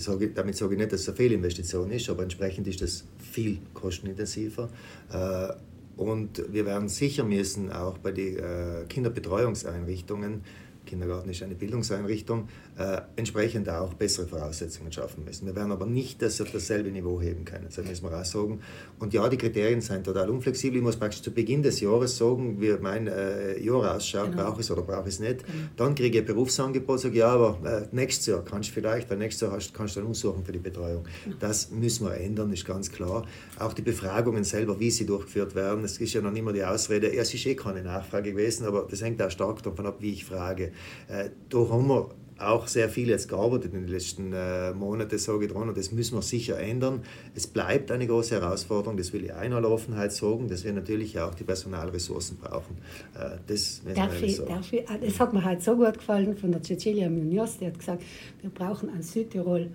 Sage 0.00 0.28
damit 0.30 0.56
sage 0.56 0.74
ich 0.74 0.78
nicht, 0.78 0.92
dass 0.92 1.02
es 1.02 1.08
eine 1.08 1.16
Fehlinvestition 1.16 1.90
ist, 1.90 2.08
aber 2.10 2.22
entsprechend 2.22 2.66
ist 2.66 2.82
es 2.82 3.04
viel 3.18 3.58
kostenintensiver. 3.74 4.68
Äh, 5.12 5.52
und 5.96 6.42
wir 6.52 6.66
werden 6.66 6.88
sicher 6.88 7.24
müssen, 7.24 7.70
auch 7.70 7.98
bei 7.98 8.10
den 8.10 8.38
äh, 8.38 8.84
Kinderbetreuungseinrichtungen, 8.88 10.42
Kindergarten 10.84 11.30
ist 11.30 11.42
eine 11.42 11.54
Bildungseinrichtung, 11.54 12.48
äh, 12.78 13.00
entsprechend 13.16 13.68
auch 13.68 13.94
bessere 13.94 14.26
Voraussetzungen 14.26 14.92
schaffen 14.92 15.24
müssen. 15.24 15.46
Wir 15.46 15.54
werden 15.54 15.72
aber 15.72 15.86
nicht 15.86 16.22
das 16.22 16.40
auf 16.40 16.50
dasselbe 16.50 16.90
Niveau 16.90 17.20
heben 17.20 17.44
können, 17.44 17.66
das 17.74 17.84
müssen 17.84 18.04
wir 18.04 18.18
auch 18.18 18.24
sagen. 18.24 18.60
Und 18.98 19.14
ja, 19.14 19.28
die 19.28 19.36
Kriterien 19.36 19.80
sind 19.80 20.04
total 20.04 20.30
unflexibel. 20.30 20.78
Ich 20.78 20.82
muss 20.82 20.96
praktisch 20.96 21.22
zu 21.22 21.32
Beginn 21.32 21.62
des 21.62 21.80
Jahres 21.80 22.16
sagen, 22.16 22.60
wie 22.60 22.72
mein 22.80 23.06
äh, 23.06 23.58
Jahr 23.60 23.96
ausschaut, 23.96 24.30
genau. 24.30 24.44
brauche 24.44 24.60
ich 24.60 24.66
es 24.66 24.70
oder 24.70 24.82
brauche 24.82 25.08
ich 25.08 25.14
es 25.14 25.20
nicht. 25.20 25.46
Genau. 25.46 25.58
Dann 25.76 25.94
kriege 25.94 26.18
ich 26.18 26.22
ein 26.22 26.26
Berufsangebot, 26.26 27.00
sage 27.00 27.18
ja, 27.18 27.28
aber 27.28 27.58
äh, 27.64 27.94
nächstes 27.94 28.26
Jahr 28.26 28.44
kannst 28.44 28.70
du 28.70 28.74
vielleicht, 28.74 29.10
weil 29.10 29.18
nächstes 29.18 29.42
Jahr 29.42 29.52
hast, 29.52 29.74
kannst 29.74 29.96
du 29.96 30.00
dann 30.00 30.08
umsuchen 30.08 30.44
für 30.44 30.52
die 30.52 30.58
Betreuung. 30.58 31.04
Genau. 31.24 31.36
Das 31.40 31.70
müssen 31.70 32.06
wir 32.06 32.14
ändern, 32.16 32.52
ist 32.52 32.64
ganz 32.64 32.90
klar. 32.90 33.26
Auch 33.58 33.72
die 33.72 33.82
Befragungen 33.82 34.44
selber, 34.44 34.78
wie 34.80 34.90
sie 34.90 35.06
durchgeführt 35.06 35.54
werden, 35.54 35.84
es 35.84 35.98
ist 35.98 36.12
ja 36.12 36.20
noch 36.20 36.34
immer 36.34 36.52
die 36.52 36.64
Ausrede, 36.64 37.14
ja, 37.14 37.22
es 37.22 37.32
ist 37.32 37.46
eh 37.46 37.54
keine 37.54 37.82
Nachfrage 37.82 38.32
gewesen, 38.32 38.66
aber 38.66 38.86
das 38.88 39.02
hängt 39.02 39.20
auch 39.22 39.30
stark 39.30 39.62
davon 39.62 39.86
ab, 39.86 39.96
wie 40.00 40.12
ich 40.12 40.24
frage. 40.24 40.72
Äh, 41.08 41.30
da 41.48 41.58
haben 41.58 41.88
wir 41.88 42.10
auch 42.38 42.66
sehr 42.66 42.88
viel 42.88 43.08
jetzt 43.08 43.28
gearbeitet 43.28 43.74
in 43.74 43.82
den 43.82 43.88
letzten 43.88 44.32
äh, 44.32 44.72
Monaten, 44.72 45.18
sage 45.18 45.46
ich 45.46 45.52
dran, 45.52 45.68
und 45.68 45.78
das 45.78 45.92
müssen 45.92 46.16
wir 46.16 46.22
sicher 46.22 46.58
ändern. 46.58 47.02
Es 47.34 47.46
bleibt 47.46 47.90
eine 47.90 48.06
große 48.06 48.40
Herausforderung, 48.40 48.96
das 48.96 49.12
will 49.12 49.24
ich 49.24 49.30
in 49.30 49.52
aller 49.52 49.70
Offenheit 49.70 50.12
sagen, 50.12 50.48
dass 50.48 50.64
wir 50.64 50.72
natürlich 50.72 51.18
auch 51.18 51.34
die 51.34 51.44
Personalressourcen 51.44 52.38
brauchen. 52.38 52.78
Äh, 53.14 53.38
das 53.46 53.82
darf 53.94 54.22
ich, 54.22 54.36
sagen. 54.36 54.48
Darf 54.48 54.72
ich, 54.72 54.84
das 54.84 55.20
hat 55.20 55.32
mir 55.32 55.44
halt 55.44 55.62
so 55.62 55.76
gut 55.76 55.94
gefallen 55.94 56.36
von 56.36 56.52
der 56.52 56.62
Cecilia 56.62 57.08
Munoz, 57.08 57.58
die 57.58 57.66
hat 57.66 57.78
gesagt, 57.78 58.02
wir 58.40 58.50
brauchen 58.50 58.90
an 58.90 59.02
Südtirol 59.02 59.70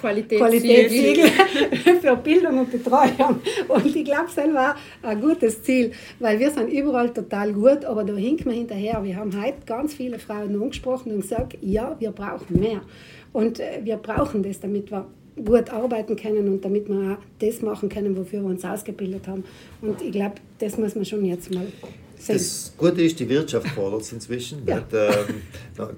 Qualitätssiegel 0.00 1.26
für 2.00 2.16
Bildung 2.16 2.60
und 2.60 2.70
Betreuung. 2.70 3.40
Und 3.68 3.86
ich 3.86 4.04
glaube, 4.04 4.28
das 4.34 4.52
war 4.52 4.76
ein 5.02 5.20
gutes 5.20 5.62
Ziel, 5.62 5.92
weil 6.18 6.38
wir 6.38 6.50
sind 6.50 6.70
überall 6.70 7.10
total 7.10 7.52
gut, 7.52 7.84
aber 7.84 8.04
da 8.04 8.14
hinken 8.14 8.50
wir 8.50 8.56
hinterher. 8.56 9.02
Wir 9.02 9.16
haben 9.16 9.32
heute 9.40 9.58
ganz 9.66 9.94
viele 9.94 10.18
Frauen 10.18 10.60
angesprochen 10.60 11.12
und 11.12 11.20
gesagt, 11.22 11.56
ja, 11.60 11.96
wir 11.98 12.10
brauchen 12.10 12.58
mehr. 12.58 12.80
Und 13.32 13.60
äh, 13.60 13.80
wir 13.84 13.96
brauchen 13.96 14.42
das, 14.42 14.60
damit 14.60 14.90
wir 14.90 15.06
gut 15.36 15.70
arbeiten 15.70 16.16
können 16.16 16.48
und 16.48 16.64
damit 16.64 16.88
wir 16.88 17.12
auch 17.12 17.18
das 17.38 17.62
machen 17.62 17.88
können, 17.88 18.16
wofür 18.16 18.40
wir 18.42 18.48
uns 18.50 18.64
ausgebildet 18.64 19.26
haben. 19.28 19.44
Und 19.80 20.02
ich 20.02 20.12
glaube, 20.12 20.34
das 20.58 20.76
muss 20.76 20.94
man 20.94 21.04
schon 21.04 21.24
jetzt 21.24 21.52
mal 21.54 21.66
das 22.26 22.72
Gute 22.76 23.02
ist, 23.02 23.18
die 23.18 23.28
Wirtschaft 23.28 23.68
fordert 23.68 24.02
es 24.02 24.12
inzwischen, 24.12 24.66
ja. 24.66 24.76
nicht, 24.76 24.86
ähm, 24.92 25.42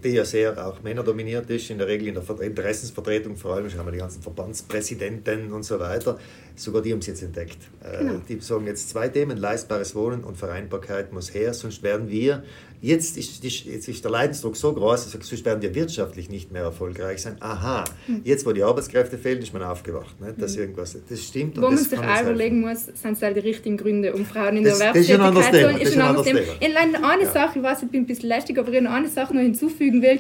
die 0.03 0.11
ja 0.11 0.25
sehr 0.25 0.67
auch 0.67 0.83
männerdominiert 0.83 1.49
ist, 1.51 1.71
in 1.71 1.79
der 1.79 1.89
Regel 1.89 2.09
in 2.09 2.15
der 2.15 2.41
Interessensvertretung, 2.41 3.37
vor 3.37 3.55
allem 3.55 3.73
haben 3.73 3.87
wir 3.87 3.93
die 3.93 3.99
ganzen 3.99 4.23
Verbandspräsidenten 4.23 5.53
und 5.53 5.65
so 5.65 5.79
weiter. 5.81 6.19
Sogar 6.55 6.83
die 6.83 6.93
haben 6.93 6.99
es 6.99 7.07
jetzt 7.07 7.23
entdeckt. 7.23 7.59
Äh, 7.83 7.99
genau. 7.99 8.21
Die 8.29 8.41
sagen 8.41 8.67
jetzt 8.67 8.91
zwei 8.91 9.09
Themen, 9.09 9.37
leistbares 9.37 9.95
Wohnen 9.95 10.23
und 10.25 10.37
Vereinbarkeit 10.37 11.13
muss 11.13 11.33
her, 11.35 11.55
sonst 11.55 11.83
werden 11.83 12.11
wir, 12.11 12.45
jetzt 12.83 13.17
ist, 13.17 13.43
jetzt 13.43 13.89
ist 13.89 14.05
der 14.05 14.11
Leidensdruck 14.11 14.57
so 14.57 14.73
groß, 14.73 15.05
also 15.05 15.19
sonst 15.23 15.45
werden 15.45 15.63
wir 15.63 15.75
wirtschaftlich 15.75 16.29
nicht 16.29 16.51
mehr 16.51 16.63
erfolgreich 16.63 17.23
sein. 17.23 17.37
Aha, 17.39 17.85
hm. 18.07 18.23
jetzt 18.25 18.45
wo 18.45 18.53
die 18.53 18.63
Arbeitskräfte 18.63 19.17
fehlen, 19.17 19.41
ist 19.41 19.55
man 19.55 19.63
aufgewacht, 19.63 20.21
nicht, 20.21 20.43
dass 20.43 20.55
hm. 20.55 20.63
irgendwas, 20.63 20.99
das 21.09 21.23
stimmt. 21.23 21.57
Wo 21.57 21.63
man 21.63 21.79
sich 21.79 21.99
auch 21.99 22.23
überlegen 22.23 22.61
muss, 22.61 22.87
sind 22.87 23.13
es 23.13 23.23
halt 23.23 23.37
die 23.37 23.41
richtigen 23.41 23.77
Gründe, 23.77 24.13
um 24.13 24.27
Frauen 24.27 24.57
in 24.57 24.65
der 24.65 24.73
Erwerbstätigkeit 24.75 25.77
zu 25.77 25.83
ist 25.83 25.95
ein 25.95 26.01
anderes 26.01 26.27
Thema. 26.27 26.41
In 26.61 26.77
eine 27.05 27.23
ja. 27.23 27.31
Sache, 27.31 27.59
ich 27.61 27.65
weiß, 27.65 27.85
ich 27.85 27.89
bin 27.89 28.03
ein 28.03 28.07
bisschen 28.07 28.29
lästig, 28.29 28.59
aber 28.59 28.73
ich 28.73 28.87
eine 28.87 29.09
Sache 29.09 29.33
noch 29.33 29.43
hinzufügen 29.43 30.03
will. 30.03 30.19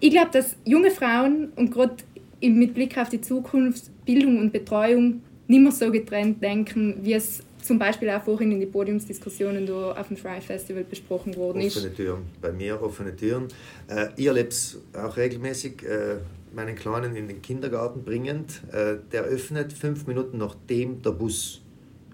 Ich 0.00 0.10
glaube, 0.10 0.28
dass 0.32 0.56
junge 0.66 0.90
Frauen 0.90 1.48
und 1.56 1.72
gerade 1.72 1.96
mit 2.42 2.74
Blick 2.74 2.98
auf 2.98 3.08
die 3.08 3.22
Zukunft 3.22 3.84
Bildung 4.04 4.38
und 4.38 4.52
Betreuung 4.52 5.22
nicht 5.46 5.60
mehr 5.60 5.72
so 5.72 5.90
getrennt 5.90 6.42
denken, 6.42 6.98
wie 7.02 7.14
es 7.14 7.42
zum 7.62 7.78
Beispiel 7.78 8.10
auch 8.10 8.22
vorhin 8.22 8.52
in 8.52 8.60
den 8.60 8.70
Podiumsdiskussionen 8.70 9.66
da 9.66 9.92
auf 9.92 10.08
dem 10.08 10.16
Fry 10.16 10.40
Festival 10.40 10.84
besprochen 10.84 11.34
worden 11.36 11.62
ist. 11.62 11.76
Offene 11.76 11.94
Türen, 11.94 12.22
bei 12.40 12.52
mir 12.52 12.80
offene 12.82 13.16
Türen. 13.16 13.48
Äh, 13.88 14.08
ich 14.16 14.26
erlebe 14.26 14.48
es 14.48 14.78
auch 14.92 15.16
regelmäßig, 15.16 15.82
äh, 15.82 16.16
meinen 16.54 16.76
Kleinen 16.76 17.16
in 17.16 17.26
den 17.26 17.40
Kindergarten 17.40 18.04
bringend. 18.04 18.62
Äh, 18.70 18.96
der 19.12 19.22
öffnet 19.22 19.72
fünf 19.72 20.06
Minuten 20.06 20.38
nachdem 20.38 21.00
der 21.02 21.12
Bus 21.12 21.62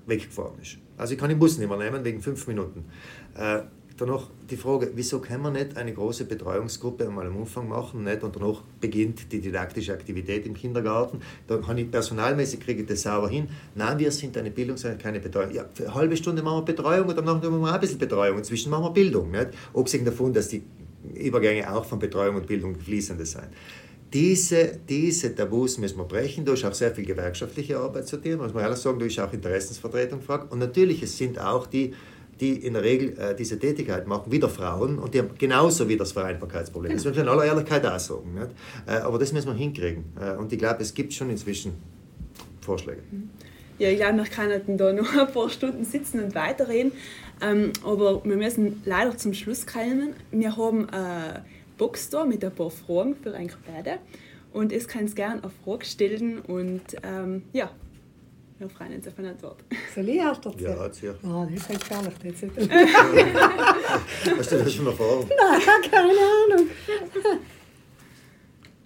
weggefahren 0.07 0.55
ist. 0.63 0.79
Also 0.97 1.15
ich 1.15 1.19
kann 1.19 1.29
den 1.29 1.39
Bus 1.39 1.59
nicht 1.59 1.69
mehr 1.69 1.79
nehmen 1.79 2.05
wegen 2.05 2.21
fünf 2.21 2.47
Minuten. 2.47 2.85
Danach 4.01 4.29
die 4.49 4.57
Frage, 4.57 4.93
wieso 4.95 5.19
kann 5.19 5.43
man 5.43 5.53
nicht 5.53 5.77
eine 5.77 5.93
große 5.93 6.25
Betreuungsgruppe 6.25 7.07
einmal 7.07 7.27
am 7.27 7.37
Anfang 7.37 7.69
machen 7.69 8.03
nicht? 8.03 8.23
und 8.23 8.35
danach 8.35 8.63
beginnt 8.81 9.31
die 9.31 9.43
didaktische 9.43 9.93
Aktivität 9.93 10.47
im 10.47 10.55
Kindergarten. 10.55 11.21
Dann 11.47 11.61
kann 11.61 11.77
ich 11.77 11.91
personalmäßig 11.91 12.61
kriege 12.61 12.81
ich 12.81 12.89
das 12.89 13.03
sauber 13.03 13.29
hin. 13.29 13.49
Nein, 13.75 13.99
wir 13.99 14.11
sind 14.11 14.39
eine 14.39 14.51
Bildungseinheit, 14.51 15.03
keine 15.03 15.21
Betreuung. 15.21 15.53
Ja, 15.53 15.67
eine 15.79 15.95
halbe 15.95 16.17
Stunde 16.17 16.43
machen 16.43 16.61
wir 16.61 16.75
Betreuung 16.75 17.09
und 17.09 17.19
danach 17.19 17.43
machen 17.43 17.61
wir 17.61 17.75
ein 17.75 17.81
bisschen 17.81 17.99
Betreuung. 17.99 18.39
Inzwischen 18.39 18.71
machen 18.71 18.85
wir 18.85 18.91
Bildung. 18.91 19.31
Nicht? 19.33 19.49
Abgesehen 19.75 20.07
davon, 20.07 20.33
dass 20.33 20.49
die 20.49 20.63
Übergänge 21.15 21.71
auch 21.71 21.85
von 21.85 21.99
Betreuung 21.99 22.37
und 22.37 22.47
Bildung 22.47 22.77
fließende 22.77 23.27
sind. 23.27 23.49
Diese, 24.15 24.79
diese 24.89 25.35
Tabus 25.35 25.77
müssen 25.77 25.99
wir 25.99 26.05
brechen. 26.05 26.47
Da 26.47 26.55
ist 26.55 26.65
auch 26.65 26.73
sehr 26.73 26.91
viel 26.95 27.05
gewerkschaftliche 27.05 27.79
Arbeit 27.79 28.09
zu 28.09 28.17
tun, 28.17 28.39
muss 28.39 28.55
man 28.55 28.63
ehrlich 28.63 28.79
sagen. 28.79 28.99
Da 28.99 29.05
ist 29.05 29.21
auch 29.21 29.31
Interessensvertretung 29.31 30.21
gefragt. 30.21 30.51
Und 30.51 30.59
natürlich, 30.59 31.03
es 31.03 31.19
sind 31.19 31.39
auch 31.39 31.67
die 31.67 31.93
die 32.41 32.55
in 32.55 32.73
der 32.73 32.83
Regel 32.83 33.19
äh, 33.19 33.35
diese 33.35 33.59
Tätigkeit 33.59 34.07
machen, 34.07 34.33
wieder 34.33 34.49
Frauen 34.49 34.99
und 34.99 35.15
die 35.15 35.19
haben 35.19 35.31
genauso 35.39 35.89
wie 35.89 35.97
das 35.97 36.13
Vereinbarkeitsproblem. 36.13 36.93
Das 36.93 37.05
müssen 37.05 37.17
wir 37.17 37.23
in 37.23 37.29
aller 37.29 37.45
Ehrlichkeit 37.45 37.85
auch 37.87 37.99
sagen. 37.99 38.35
Nicht? 38.35 38.51
Äh, 38.87 39.01
aber 39.01 39.19
das 39.19 39.33
müssen 39.33 39.49
wir 39.49 39.55
hinkriegen. 39.55 40.05
Äh, 40.21 40.37
und 40.37 40.53
ich 40.53 40.59
glaube, 40.59 40.83
es 40.83 40.95
gibt 40.95 41.13
schon 41.13 41.31
inzwischen 41.31 41.75
Vorschläge. 42.61 43.03
Ja, 43.79 43.89
ich 43.89 43.97
glaube, 43.99 44.19
wir 44.19 44.25
können 44.25 44.79
da 44.79 44.93
noch 44.93 45.15
ein 45.17 45.33
paar 45.33 45.49
Stunden 45.51 45.85
sitzen 45.85 46.23
und 46.25 46.35
weiterreden. 46.35 46.93
Ähm, 47.43 47.73
aber 47.85 48.25
wir 48.25 48.37
müssen 48.37 48.83
leider 48.85 49.17
zum 49.17 49.35
Schluss 49.35 49.67
kommen. 49.67 50.15
Wir 50.31 50.57
haben 50.57 50.89
eine 50.91 51.45
Box 51.79 52.11
da 52.11 52.25
mit 52.25 52.45
ein 52.45 52.55
paar 52.55 52.71
Fragen 52.71 53.17
für 53.23 53.33
euch 53.33 53.53
beide. 53.67 53.99
Und 54.53 54.73
es 54.73 54.89
kann 54.89 55.07
gerne 55.15 55.43
eine 55.43 55.53
Frage 55.65 55.85
stellen. 55.85 56.41
Und 56.41 56.83
ähm, 57.03 57.43
ja, 57.53 57.71
wir 58.61 58.69
freuen 58.69 58.95
uns 58.95 59.09
auf 59.09 59.19
eine 59.19 59.31
Antwort. 59.31 59.65
Soll 59.95 60.09
ich 60.11 60.17
erst 60.17 60.45
erzählen? 60.45 60.77
Ja, 60.77 60.85
erzähl. 60.85 61.15
Oh, 61.25 61.47
das 61.51 61.61
ist 61.61 61.69
gefährlich. 61.81 62.15
Jetzt. 62.23 62.45
Hast 64.39 64.53
du 64.53 64.57
das 64.59 64.75
schon 64.75 64.87
erfahren? 64.87 65.27
Nein, 65.29 65.91
keine 65.91 66.13
Ahnung. 66.55 66.69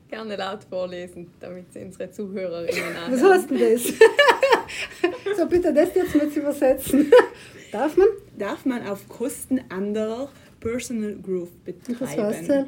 Gerne 0.09 0.37
laut 0.37 0.63
vorlesen, 0.63 1.29
damit 1.41 1.73
sie 1.73 1.81
unsere 1.81 2.09
Zuhörerinnen 2.09 2.97
auch. 3.05 3.11
Was 3.11 3.23
heißt 3.23 3.51
denn 3.51 3.59
das? 3.59 3.83
so, 5.37 5.47
bitte 5.47 5.75
das 5.75 5.93
jetzt 5.93 6.15
mal 6.15 6.31
zu 6.31 6.39
übersetzen. 6.39 7.11
Darf 7.73 7.97
man? 7.97 8.07
Darf 8.39 8.65
man 8.65 8.87
auf 8.87 9.09
Kosten 9.09 9.61
anderer 9.71 10.31
Personal 10.61 11.17
Growth 11.17 11.65
betreiben? 11.65 11.97
Was 11.99 12.17
heißt 12.17 12.49
das? 12.49 12.67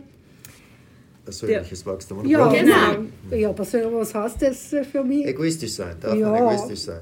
Persönliches 1.26 1.84
ja. 1.84 1.92
Wachstum. 1.92 2.18
Oder 2.20 2.28
ja, 2.28 2.48
genau. 2.48 3.36
Ja, 3.36 3.50
aber 3.50 3.66
was 4.00 4.14
heißt 4.14 4.40
das 4.40 4.74
für 4.90 5.04
mich? 5.04 5.26
Egoistisch 5.26 5.72
sein, 5.72 5.96
darf 6.00 6.16
ja. 6.16 6.30
man 6.30 6.42
egoistisch 6.42 6.80
sein. 6.80 7.00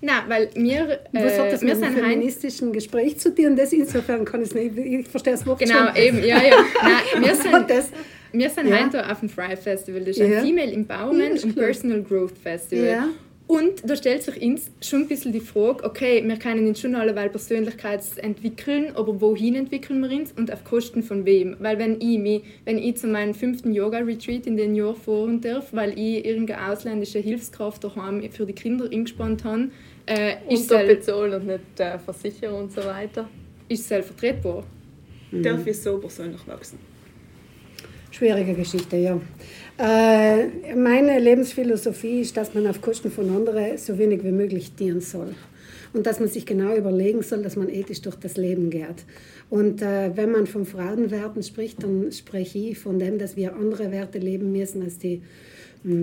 Nein, 0.00 0.22
weil 0.28 0.50
wir. 0.54 0.90
Äh, 0.90 0.98
was 1.12 1.38
hat 1.38 1.52
das 1.52 1.60
mit 1.60 1.82
einem 1.82 1.94
feministischen 1.94 2.72
Gespräch 2.72 3.18
zu 3.18 3.32
dir? 3.32 3.48
Und 3.48 3.56
das 3.56 3.72
insofern 3.72 4.24
kann 4.24 4.42
ich 4.42 4.48
es 4.48 4.54
nicht. 4.54 4.78
Ich 4.78 5.08
verstehe 5.08 5.32
das 5.32 5.44
Wort 5.44 5.58
Genau, 5.58 5.86
schon. 5.86 5.96
eben, 5.96 6.18
ja, 6.18 6.40
ja. 6.40 6.56
Nein, 6.82 7.24
wir 7.24 7.34
sind, 7.34 7.68
das, 7.68 7.88
wir 8.32 8.50
sind 8.50 8.68
ja. 8.68 8.84
heute 8.84 9.10
auf 9.10 9.20
dem 9.20 9.28
Fry 9.28 9.56
Festival. 9.56 10.00
Das 10.04 10.16
ist 10.16 10.22
ein 10.22 10.44
Female 10.44 10.72
Empowerment 10.72 11.44
und 11.44 11.56
Personal 11.56 12.02
Growth 12.02 12.38
Festival. 12.38 13.08
Und 13.48 13.88
da 13.88 13.96
stellt 13.96 14.22
sich 14.22 14.42
uns 14.42 14.70
schon 14.82 15.02
ein 15.02 15.08
bisschen 15.08 15.32
die 15.32 15.40
Frage, 15.40 15.82
okay, 15.82 16.22
wir 16.22 16.38
können 16.38 16.68
uns 16.68 16.80
schon 16.80 16.94
alleweil 16.94 17.30
Persönlichkeit 17.30 18.02
entwickeln, 18.18 18.92
aber 18.94 19.22
wohin 19.22 19.54
entwickeln 19.54 20.02
wir 20.02 20.14
uns 20.14 20.32
und 20.32 20.52
auf 20.52 20.64
Kosten 20.64 21.02
von 21.02 21.24
wem? 21.24 21.56
Weil 21.58 21.78
wenn 21.78 21.98
ich 21.98 22.18
mich, 22.18 22.42
wenn 22.66 22.76
ich 22.76 22.98
zu 22.98 23.06
meinem 23.06 23.32
fünften 23.32 23.72
Yoga-Retreat 23.72 24.46
in 24.46 24.58
den 24.58 24.74
Jahr 24.74 24.94
fahren 24.94 25.40
darf, 25.40 25.72
weil 25.72 25.98
ich 25.98 26.26
irgendeine 26.26 26.70
ausländische 26.70 27.20
Hilfskraft 27.20 27.82
daheim 27.82 28.22
für 28.30 28.44
die 28.44 28.52
Kinder 28.52 28.84
eingespannt 28.84 29.44
habe, 29.44 29.70
äh, 30.04 30.34
ist 30.52 30.70
es 30.70 30.86
bezahlen 30.86 31.32
und 31.32 31.46
nicht 31.46 31.80
äh, 31.80 31.98
versichern 31.98 32.52
und 32.52 32.70
so 32.70 32.84
weiter. 32.84 33.30
Ist 33.66 33.90
es 33.90 34.06
vertretbar? 34.06 34.62
Mhm. 35.30 35.42
Darf 35.42 35.66
ich 35.66 35.80
so 35.80 35.96
persönlich 35.96 36.46
wachsen? 36.46 36.78
Schwierige 38.10 38.52
Geschichte, 38.52 38.96
ja. 38.96 39.18
Äh, 39.78 40.74
meine 40.74 41.20
Lebensphilosophie 41.20 42.22
ist, 42.22 42.36
dass 42.36 42.52
man 42.52 42.66
auf 42.66 42.80
Kosten 42.80 43.12
von 43.12 43.30
anderen 43.30 43.78
so 43.78 43.96
wenig 43.96 44.24
wie 44.24 44.32
möglich 44.32 44.74
dienen 44.74 45.00
soll. 45.00 45.36
Und 45.92 46.06
dass 46.06 46.18
man 46.18 46.28
sich 46.28 46.44
genau 46.44 46.74
überlegen 46.74 47.22
soll, 47.22 47.42
dass 47.42 47.54
man 47.54 47.68
ethisch 47.68 48.02
durch 48.02 48.16
das 48.16 48.36
Leben 48.36 48.70
geht. 48.70 49.04
Und 49.50 49.80
äh, 49.80 50.16
wenn 50.16 50.32
man 50.32 50.46
von 50.48 50.66
Frauenwerten 50.66 51.42
spricht, 51.44 51.82
dann 51.82 52.10
spreche 52.10 52.58
ich 52.58 52.78
von 52.78 52.98
dem, 52.98 53.18
dass 53.18 53.36
wir 53.36 53.54
andere 53.54 53.92
Werte 53.92 54.18
leben 54.18 54.50
müssen 54.52 54.82
als 54.82 54.98
die 54.98 55.22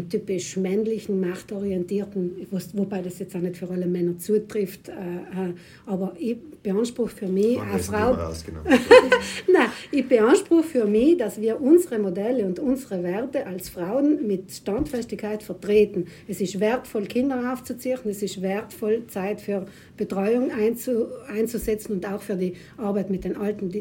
typisch 0.10 0.58
männlichen, 0.58 1.20
machtorientierten, 1.20 2.48
wobei 2.74 3.02
das 3.02 3.20
jetzt 3.20 3.36
auch 3.36 3.42
nicht 3.42 3.58
für 3.58 3.70
alle 3.70 3.86
Männer 3.86 4.18
zutrifft, 4.18 4.90
äh, 4.90 4.92
äh, 4.92 5.54
aber 5.86 6.14
ich 6.18 6.38
beanspruche 6.64 7.10
für 7.10 7.28
mich 7.28 7.60
als 7.60 7.88
Frau... 7.88 8.14
Nein, 9.52 9.68
ich 9.92 10.08
beanspruche 10.08 10.64
für 10.64 10.86
mich, 10.86 11.18
dass 11.18 11.40
wir 11.40 11.60
unsere 11.60 12.00
Modelle 12.00 12.46
und 12.46 12.60
unsere 12.60 13.04
Werte 13.04 13.46
als 13.46 13.70
Frauen 13.70 14.26
mit 14.26 14.52
Standfestigkeit 14.52 15.44
vertreten. 15.44 16.08
Es 16.28 16.42
ist 16.42 16.60
wertvoll, 16.60 17.06
Kinder 17.06 17.52
aufzuziehen, 17.52 18.00
es 18.06 18.24
ist 18.24 18.42
wertvoll, 18.42 19.04
Zeit 19.08 19.42
für 19.42 19.66
Betreuung 19.98 20.52
einzu, 20.52 21.08
einzusetzen 21.28 21.94
und 21.94 22.08
auch 22.08 22.22
für 22.22 22.36
die 22.36 22.54
Arbeit 22.78 23.10
mit 23.10 23.26
den 23.26 23.36
alten, 23.36 23.72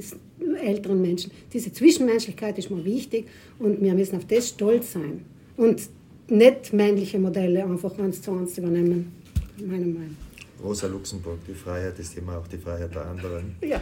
älteren 0.60 1.00
Menschen. 1.00 1.30
Diese 1.52 1.72
Zwischenmenschlichkeit 1.72 2.58
ist 2.58 2.70
mir 2.70 2.84
wichtig 2.84 3.26
und 3.58 3.80
wir 3.80 3.94
müssen 3.94 4.16
auf 4.16 4.26
das 4.26 4.48
stolz 4.48 4.92
sein 4.92 5.24
und 5.56 5.82
nicht 6.28 6.72
männliche 6.72 7.18
Modelle 7.18 7.64
einfach 7.64 7.98
eins 7.98 8.22
zu 8.22 8.32
eins 8.32 8.56
übernehmen, 8.58 9.12
meiner 9.58 9.86
Meinung 9.86 10.16
Rosa 10.62 10.86
Luxemburg, 10.86 11.38
die 11.46 11.54
Freiheit 11.54 11.98
ist 11.98 12.16
immer 12.16 12.38
auch 12.38 12.46
die 12.46 12.58
Freiheit 12.58 12.94
der 12.94 13.06
anderen. 13.06 13.56
Ja. 13.62 13.80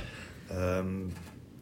Ähm, 0.50 1.10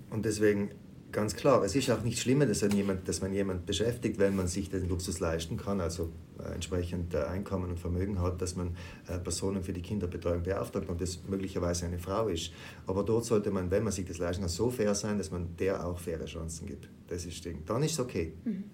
und 0.08 0.24
deswegen 0.24 0.70
ganz 1.12 1.34
klar, 1.34 1.62
es 1.64 1.74
ist 1.74 1.90
auch 1.90 2.02
nicht 2.02 2.20
schlimm, 2.20 2.40
dass, 2.40 2.60
jemand, 2.60 3.08
dass 3.08 3.20
man 3.20 3.32
jemanden 3.32 3.64
beschäftigt, 3.64 4.18
wenn 4.18 4.36
man 4.36 4.48
sich 4.48 4.70
den 4.70 4.88
Luxus 4.88 5.20
leisten 5.20 5.56
kann, 5.56 5.80
also 5.80 6.10
äh, 6.38 6.54
entsprechend 6.54 7.14
äh, 7.14 7.18
Einkommen 7.24 7.70
und 7.70 7.78
Vermögen 7.78 8.20
hat, 8.20 8.40
dass 8.40 8.56
man 8.56 8.76
äh, 9.08 9.18
Personen 9.18 9.62
für 9.62 9.72
die 9.72 9.82
Kinderbetreuung 9.82 10.42
beauftragt 10.42 10.88
und 10.88 11.00
das 11.00 11.20
möglicherweise 11.28 11.86
eine 11.86 11.98
Frau 11.98 12.28
ist. 12.28 12.52
Aber 12.86 13.02
dort 13.02 13.24
sollte 13.24 13.50
man, 13.50 13.70
wenn 13.70 13.84
man 13.84 13.92
sich 13.92 14.06
das 14.06 14.18
leisten 14.18 14.42
kann, 14.42 14.50
so 14.50 14.70
fair 14.70 14.94
sein, 14.94 15.18
dass 15.18 15.30
man 15.30 15.56
der 15.58 15.84
auch 15.84 15.98
faire 15.98 16.24
Chancen 16.26 16.66
gibt. 16.66 16.88
Das 17.08 17.24
ist 17.24 17.44
Ding. 17.44 17.62
Dann 17.66 17.82
ist 17.82 17.92
es 17.92 18.00
okay. 18.00 18.32
Mhm. 18.44 18.64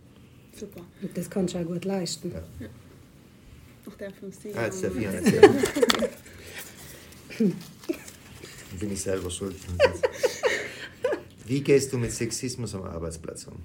Super. 0.58 0.80
Und 1.02 1.16
das 1.16 1.28
kannst 1.28 1.54
du 1.54 1.58
auch 1.58 1.64
gut 1.64 1.84
leisten. 1.84 2.32
Ja. 2.32 2.42
ja. 2.60 2.68
Noch 3.84 3.94
der 3.94 4.10
von 4.10 4.32
Sie. 4.32 4.54
Ah, 4.54 4.64
jetzt 4.64 4.82
der 4.82 4.90
Vier 4.90 5.12
Dann 7.38 7.52
bin 8.80 8.92
ich 8.92 9.00
selber 9.00 9.30
schuld. 9.30 9.56
Wie 11.46 11.60
gehst 11.60 11.92
du 11.92 11.98
mit 11.98 12.10
Sexismus 12.10 12.74
am 12.74 12.82
Arbeitsplatz 12.82 13.46
um? 13.46 13.58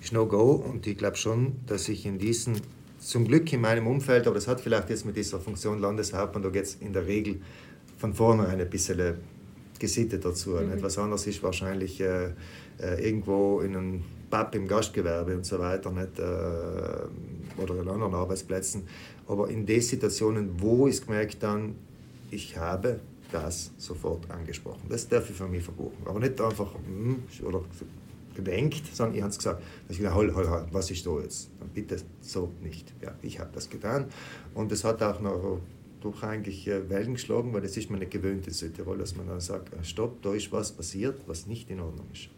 Ist 0.00 0.12
No-Go 0.12 0.52
und 0.52 0.86
ich 0.86 0.98
glaube 0.98 1.16
schon, 1.16 1.56
dass 1.66 1.88
ich 1.88 2.04
in 2.04 2.18
diesen, 2.18 2.60
zum 2.98 3.26
Glück 3.26 3.50
in 3.52 3.60
meinem 3.60 3.86
Umfeld, 3.86 4.26
aber 4.26 4.34
das 4.34 4.48
hat 4.48 4.60
vielleicht 4.60 4.90
jetzt 4.90 5.06
mit 5.06 5.16
dieser 5.16 5.40
Funktion 5.40 5.78
Landeshauptmann, 5.78 6.42
da 6.42 6.50
geht 6.50 6.64
es 6.64 6.74
in 6.76 6.92
der 6.92 7.06
Regel 7.06 7.40
von 7.96 8.12
vornherein 8.12 8.60
ein 8.60 8.68
bisschen 8.68 9.14
gesittet 9.78 10.24
dazu. 10.24 10.50
Mhm. 10.50 10.72
Etwas 10.72 10.98
anderes 10.98 11.26
ist 11.26 11.42
wahrscheinlich 11.42 12.00
äh, 12.00 12.32
äh, 12.78 13.02
irgendwo 13.02 13.60
in 13.60 13.76
einem 13.76 14.04
Pub 14.30 14.54
im 14.54 14.68
Gastgewerbe 14.68 15.36
und 15.36 15.44
so 15.44 15.58
weiter, 15.58 15.90
nicht, 15.90 16.18
äh, 16.18 17.60
oder 17.60 17.80
an 17.80 17.88
anderen 17.88 18.14
Arbeitsplätzen. 18.14 18.86
Aber 19.26 19.48
in 19.48 19.66
den 19.66 19.80
Situationen, 19.80 20.60
wo 20.60 20.86
ich 20.86 21.04
gemerkt 21.04 21.42
dann, 21.42 21.74
ich 22.30 22.56
habe 22.56 23.00
das 23.32 23.72
sofort 23.76 24.30
angesprochen. 24.30 24.82
Das 24.88 25.08
darf 25.08 25.28
ich 25.30 25.36
von 25.36 25.50
mir 25.50 25.60
verbuchen. 25.60 25.98
Aber 26.04 26.20
nicht 26.20 26.40
einfach 26.40 26.74
hm, 26.74 27.22
oder 27.44 27.62
gedenkt, 28.34 28.82
sondern 28.92 29.16
ich 29.16 29.22
habe 29.22 29.30
es 29.30 29.38
gesagt. 29.38 29.62
Ich 29.88 29.98
gesagt, 29.98 30.14
hol, 30.14 30.34
hol, 30.34 30.48
hol, 30.48 30.66
was 30.70 30.90
ist 30.90 31.06
da 31.06 31.18
jetzt? 31.20 31.50
Dann 31.58 31.68
bitte 31.68 31.96
so 32.20 32.50
nicht. 32.62 32.92
Ja, 33.02 33.14
ich 33.22 33.38
habe 33.38 33.50
das 33.52 33.68
getan. 33.68 34.06
Und 34.54 34.72
es 34.72 34.84
hat 34.84 35.02
auch 35.02 35.20
noch 35.20 35.60
durch 36.00 36.22
eigentlich 36.22 36.66
äh, 36.66 36.88
Wellen 36.88 37.14
geschlagen, 37.14 37.52
weil 37.52 37.60
das 37.60 37.76
ist 37.76 37.90
man 37.90 38.00
nicht 38.00 38.12
gewöhnt 38.12 38.46
in 38.46 38.52
Südtirol, 38.52 38.98
dass 38.98 39.16
man 39.16 39.26
dann 39.26 39.40
sagt, 39.40 39.70
stopp, 39.86 40.22
da 40.22 40.32
ist 40.34 40.50
was 40.50 40.72
passiert, 40.72 41.20
was 41.26 41.46
nicht 41.46 41.70
in 41.70 41.80
Ordnung 41.80 42.06
ist. 42.12 42.28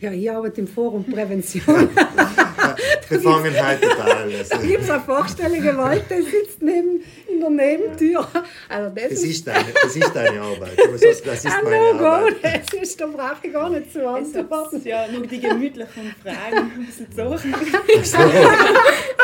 Ja. 0.00 0.10
Ja, 0.10 0.12
ich 0.12 0.30
arbeite 0.30 0.60
im 0.60 0.68
Forum 0.68 1.04
Prävention. 1.04 1.88
Befangenheit 3.08 3.80
total. 3.80 4.30
Da 4.50 4.56
gibt 4.58 4.82
es 4.82 4.90
eine 4.90 5.00
Vorstellung, 5.00 5.62
Gewalt, 5.62 6.04
der 6.10 6.22
sitzt 6.22 6.60
neben, 6.60 7.02
in 7.28 7.40
der 7.40 7.50
Nebentür. 7.50 8.28
Also 8.68 8.94
das, 8.94 9.08
das, 9.08 9.22
ist 9.22 9.46
deine, 9.46 9.64
das 9.82 9.96
ist 9.96 10.14
deine 10.14 10.40
Arbeit. 10.40 10.78
Das 10.78 11.02
ist 11.02 11.46
ah, 11.46 11.60
meine 11.64 11.94
no 11.94 12.04
Arbeit. 12.04 12.36
Das 12.42 12.82
ist, 12.82 13.00
da 13.00 13.06
brauche 13.06 13.36
ich 13.42 13.52
gar 13.52 13.70
nicht 13.70 13.92
zu 13.92 14.06
antworten. 14.06 14.82
Ja, 14.84 15.06
nur 15.08 15.26
die 15.26 15.40
gemütlichen 15.40 16.14
Fragen 16.22 16.72
ein 16.74 16.86
bisschen 16.86 17.10
zu. 17.10 17.22
Aber 17.22 17.38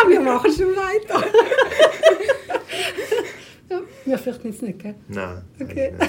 wir 0.09 0.21
machen 0.21 0.53
schon 0.53 0.75
weiter. 0.75 1.25
Wir 4.05 4.19
fürchten 4.19 4.51
es 4.51 4.63
nicht, 4.63 4.79
gell? 4.79 4.95
Nein. 5.09 5.43
Okay. 5.61 5.93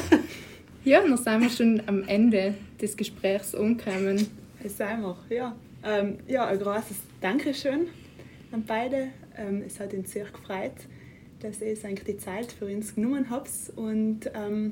Ja, 0.86 1.00
dann 1.00 1.16
sind 1.16 1.42
wir 1.42 1.50
schon 1.50 1.82
am 1.86 2.04
Ende 2.10 2.56
des 2.82 2.98
Gesprächs 2.98 3.56
angekommen. 3.56 4.28
Es 4.64 4.78
sei 4.78 4.96
wir, 4.98 5.18
ja. 5.30 5.56
Ähm, 5.84 6.20
ja, 6.28 6.46
ein 6.46 6.58
großes 6.58 6.98
Dankeschön 7.20 7.88
an 8.54 8.64
beide. 8.66 9.10
Ähm, 9.38 9.64
es 9.66 9.80
hat 9.80 9.94
uns 9.94 10.12
sehr 10.12 10.26
gefreut, 10.26 10.72
dass 11.42 11.60
ihr 11.62 11.76
eigentlich 11.84 12.06
die 12.06 12.18
Zeit 12.18 12.52
für 12.52 12.66
uns 12.66 12.96
genommen 12.96 13.30
habt 13.30 13.50
und 13.76 14.22
ähm, 14.34 14.72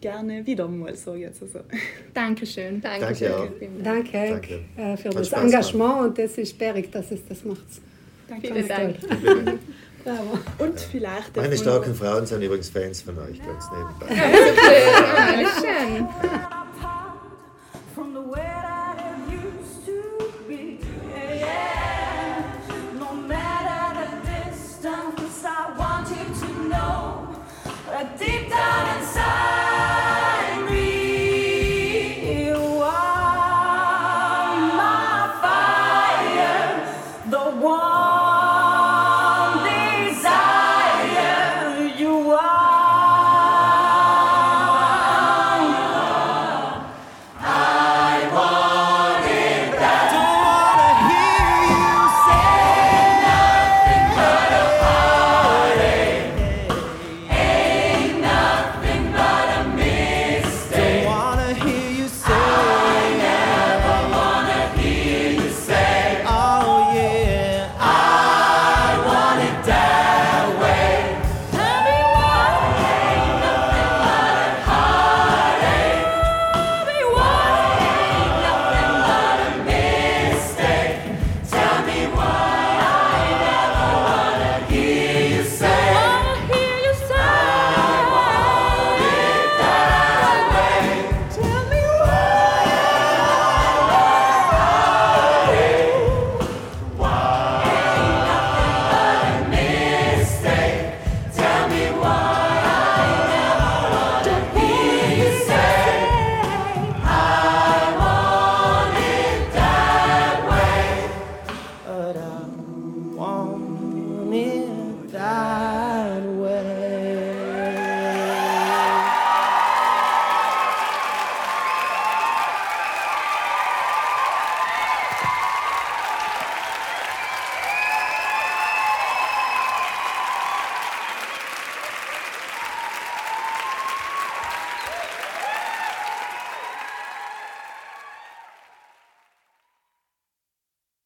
gerne 0.00 0.44
wieder 0.44 0.66
mal, 0.66 0.96
so 0.96 1.14
jetzt. 1.14 1.42
Also. 1.42 1.60
Dankeschön. 2.14 2.80
Dankeschön. 2.80 3.52
Danke, 3.84 4.10
Danke. 4.12 4.60
Äh, 4.76 4.96
für 4.96 5.10
hat 5.10 5.14
das 5.14 5.28
Spaß 5.28 5.42
Engagement 5.44 5.94
gemacht. 5.94 6.08
und 6.08 6.18
das 6.18 6.38
ist 6.38 6.50
sperrig, 6.50 6.90
dass 6.90 7.12
es 7.12 7.24
das 7.28 7.44
macht. 7.44 7.60
Danke. 8.28 8.48
Vielen 8.48 8.68
Dank. 8.68 8.96
Bravo. 10.04 10.38
Und 10.58 10.80
vielleicht. 10.80 11.36
Meine 11.36 11.56
starken 11.56 11.94
Frauen 11.94 12.26
sind 12.26 12.42
übrigens 12.42 12.70
Fans 12.70 13.02
von 13.02 13.18
euch, 13.18 13.38
ganz 13.38 13.66
nebenbei. 13.70 14.14
Ja, 15.42 15.50
schön. 15.60 16.08